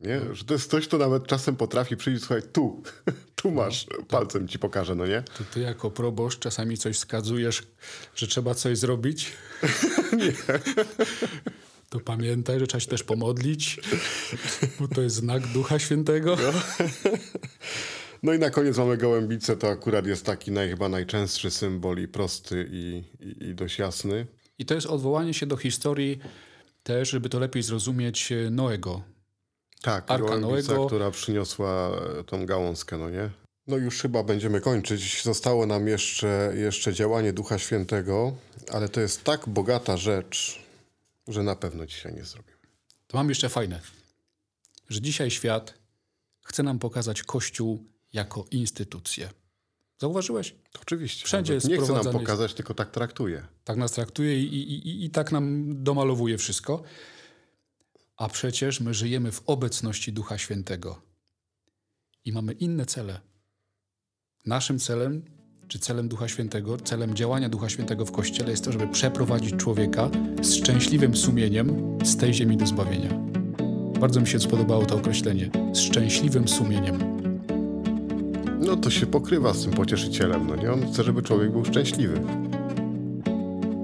Nie? 0.00 0.20
Że 0.32 0.44
to 0.44 0.54
jest 0.54 0.68
ktoś, 0.68 0.88
kto 0.88 0.98
nawet 0.98 1.26
czasem 1.26 1.56
potrafi 1.56 1.96
przyjść, 1.96 2.20
słuchaj, 2.20 2.42
tu, 2.52 2.82
tu 3.42 3.50
masz, 3.50 3.86
palcem 4.08 4.48
ci 4.48 4.58
pokażę, 4.58 4.94
no 4.94 5.06
nie? 5.06 5.22
To 5.22 5.44
ty 5.44 5.60
jako 5.60 5.90
proboszcz 5.90 6.38
czasami 6.38 6.78
coś 6.78 6.96
wskazujesz, 6.96 7.62
że 8.14 8.26
trzeba 8.26 8.54
coś 8.54 8.78
zrobić? 8.78 9.32
Nie. 10.18 10.32
To 11.88 12.00
pamiętaj, 12.00 12.60
że 12.60 12.66
trzeba 12.66 12.80
się 12.80 12.88
też 12.88 13.02
pomodlić, 13.02 13.80
bo 14.80 14.88
to 14.88 15.00
jest 15.02 15.16
znak 15.16 15.46
Ducha 15.46 15.78
Świętego. 15.78 16.36
No 16.36 16.52
i 18.22 18.38
na 18.38 18.50
koniec 18.50 18.78
mamy 18.78 18.96
gołębicę, 18.96 19.56
to 19.56 19.68
akurat 19.68 20.06
jest 20.06 20.26
taki 20.26 20.52
naj, 20.52 20.68
chyba 20.68 20.88
najczęstszy 20.88 21.50
symbol 21.50 21.98
i 21.98 22.08
prosty 22.08 22.68
i, 22.72 23.04
i, 23.20 23.44
i 23.44 23.54
dość 23.54 23.78
jasny. 23.78 24.26
I 24.58 24.66
to 24.66 24.74
jest 24.74 24.86
odwołanie 24.86 25.34
się 25.34 25.46
do 25.46 25.56
historii 25.56 26.18
też, 26.82 27.10
żeby 27.10 27.28
to 27.28 27.38
lepiej 27.38 27.62
zrozumieć 27.62 28.32
e, 28.32 28.50
Noego. 28.50 29.02
Tak, 29.82 30.10
Arka 30.10 30.38
gołębica, 30.38 30.72
Noego. 30.72 30.86
która 30.86 31.10
przyniosła 31.10 31.90
e, 32.20 32.24
tą 32.24 32.46
gałązkę, 32.46 32.98
no 32.98 33.10
nie? 33.10 33.30
No 33.66 33.76
już 33.76 34.00
chyba 34.02 34.22
będziemy 34.22 34.60
kończyć. 34.60 35.22
Zostało 35.22 35.66
nam 35.66 35.88
jeszcze, 35.88 36.52
jeszcze 36.56 36.94
działanie 36.94 37.32
Ducha 37.32 37.58
Świętego, 37.58 38.36
ale 38.72 38.88
to 38.88 39.00
jest 39.00 39.24
tak 39.24 39.48
bogata 39.48 39.96
rzecz, 39.96 40.62
że 41.28 41.42
na 41.42 41.56
pewno 41.56 41.86
dzisiaj 41.86 42.14
nie 42.14 42.24
zrobimy. 42.24 42.58
To 43.06 43.16
mam 43.16 43.28
jeszcze 43.28 43.48
fajne, 43.48 43.80
że 44.88 45.00
dzisiaj 45.00 45.30
świat 45.30 45.74
chce 46.42 46.62
nam 46.62 46.78
pokazać 46.78 47.22
Kościół 47.22 47.84
jako 48.12 48.44
instytucję. 48.50 49.28
Zauważyłeś? 49.98 50.54
Oczywiście. 50.82 51.24
Wszędzie 51.24 51.54
jest 51.54 51.68
nie 51.68 51.78
chce 51.78 51.92
nam 51.92 52.12
pokazać, 52.12 52.54
tylko 52.54 52.74
tak 52.74 52.90
traktuje. 52.90 53.46
Tak 53.64 53.76
nas 53.76 53.92
traktuje 53.92 54.42
i, 54.42 54.54
i, 54.54 54.88
i, 54.88 55.04
i 55.04 55.10
tak 55.10 55.32
nam 55.32 55.74
domalowuje 55.84 56.38
wszystko. 56.38 56.82
A 58.16 58.28
przecież 58.28 58.80
my 58.80 58.94
żyjemy 58.94 59.32
w 59.32 59.42
obecności 59.46 60.12
Ducha 60.12 60.38
Świętego 60.38 61.02
i 62.24 62.32
mamy 62.32 62.52
inne 62.52 62.86
cele. 62.86 63.20
Naszym 64.46 64.78
celem, 64.78 65.22
czy 65.68 65.78
celem 65.78 66.08
Ducha 66.08 66.28
Świętego, 66.28 66.76
celem 66.76 67.14
działania 67.14 67.48
Ducha 67.48 67.68
Świętego 67.68 68.06
w 68.06 68.12
Kościele 68.12 68.50
jest 68.50 68.64
to, 68.64 68.72
żeby 68.72 68.88
przeprowadzić 68.88 69.54
człowieka 69.56 70.10
z 70.42 70.54
szczęśliwym 70.54 71.16
sumieniem 71.16 71.98
z 72.04 72.16
tej 72.16 72.34
ziemi 72.34 72.56
do 72.56 72.66
zbawienia. 72.66 73.10
Bardzo 74.00 74.20
mi 74.20 74.26
się 74.26 74.40
spodobało 74.40 74.86
to 74.86 74.96
określenie. 74.96 75.50
Szczęśliwym 75.74 76.48
sumieniem. 76.48 77.19
No 78.70 78.76
to 78.76 78.90
się 78.90 79.06
pokrywa 79.06 79.54
z 79.54 79.62
tym 79.64 79.72
pocieszycielem, 79.72 80.46
no 80.46 80.56
nie? 80.56 80.72
On 80.72 80.92
chce, 80.92 81.04
żeby 81.04 81.22
człowiek 81.22 81.50
był 81.50 81.64
szczęśliwy. 81.64 82.20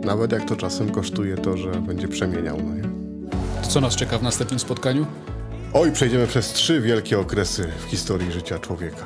Nawet 0.04 0.32
jak 0.32 0.48
to 0.48 0.56
czasem 0.56 0.90
kosztuje 0.90 1.36
to, 1.36 1.56
że 1.56 1.70
będzie 1.70 2.08
przemieniał, 2.08 2.56
no 2.62 2.74
nie? 2.74 2.82
To 3.62 3.68
co 3.68 3.80
nas 3.80 3.96
czeka 3.96 4.18
w 4.18 4.22
następnym 4.22 4.60
spotkaniu? 4.60 5.06
Oj, 5.72 5.92
przejdziemy 5.92 6.26
przez 6.26 6.52
trzy 6.52 6.80
wielkie 6.80 7.18
okresy 7.18 7.68
w 7.86 7.90
historii 7.90 8.32
życia 8.32 8.58
człowieka. 8.58 9.04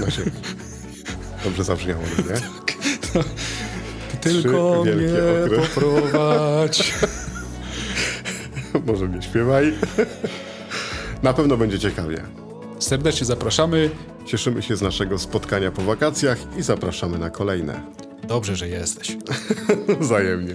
Na 0.00 0.10
ziemi. 0.10 0.30
Dobrze 1.44 1.64
zabrzmiało, 1.64 2.02
no 2.18 2.34
nie? 2.34 2.40
Tylko 4.20 4.82
wielkie 4.84 5.00
mnie 5.00 5.44
okresy. 5.44 5.70
poprowadź. 5.74 6.94
Może 8.86 9.08
nie 9.08 9.22
śpiewaj. 9.22 9.74
Na 11.22 11.32
pewno 11.32 11.56
będzie 11.56 11.78
ciekawie. 11.78 12.22
Serdecznie 12.78 13.26
zapraszamy. 13.26 13.90
Cieszymy 14.26 14.62
się 14.62 14.76
z 14.76 14.82
naszego 14.82 15.18
spotkania 15.18 15.70
po 15.70 15.82
wakacjach 15.82 16.38
i 16.58 16.62
zapraszamy 16.62 17.18
na 17.18 17.30
kolejne. 17.30 17.80
Dobrze, 18.28 18.56
że 18.56 18.68
jesteś. 18.68 19.16
Wzajemnie. 20.00 20.54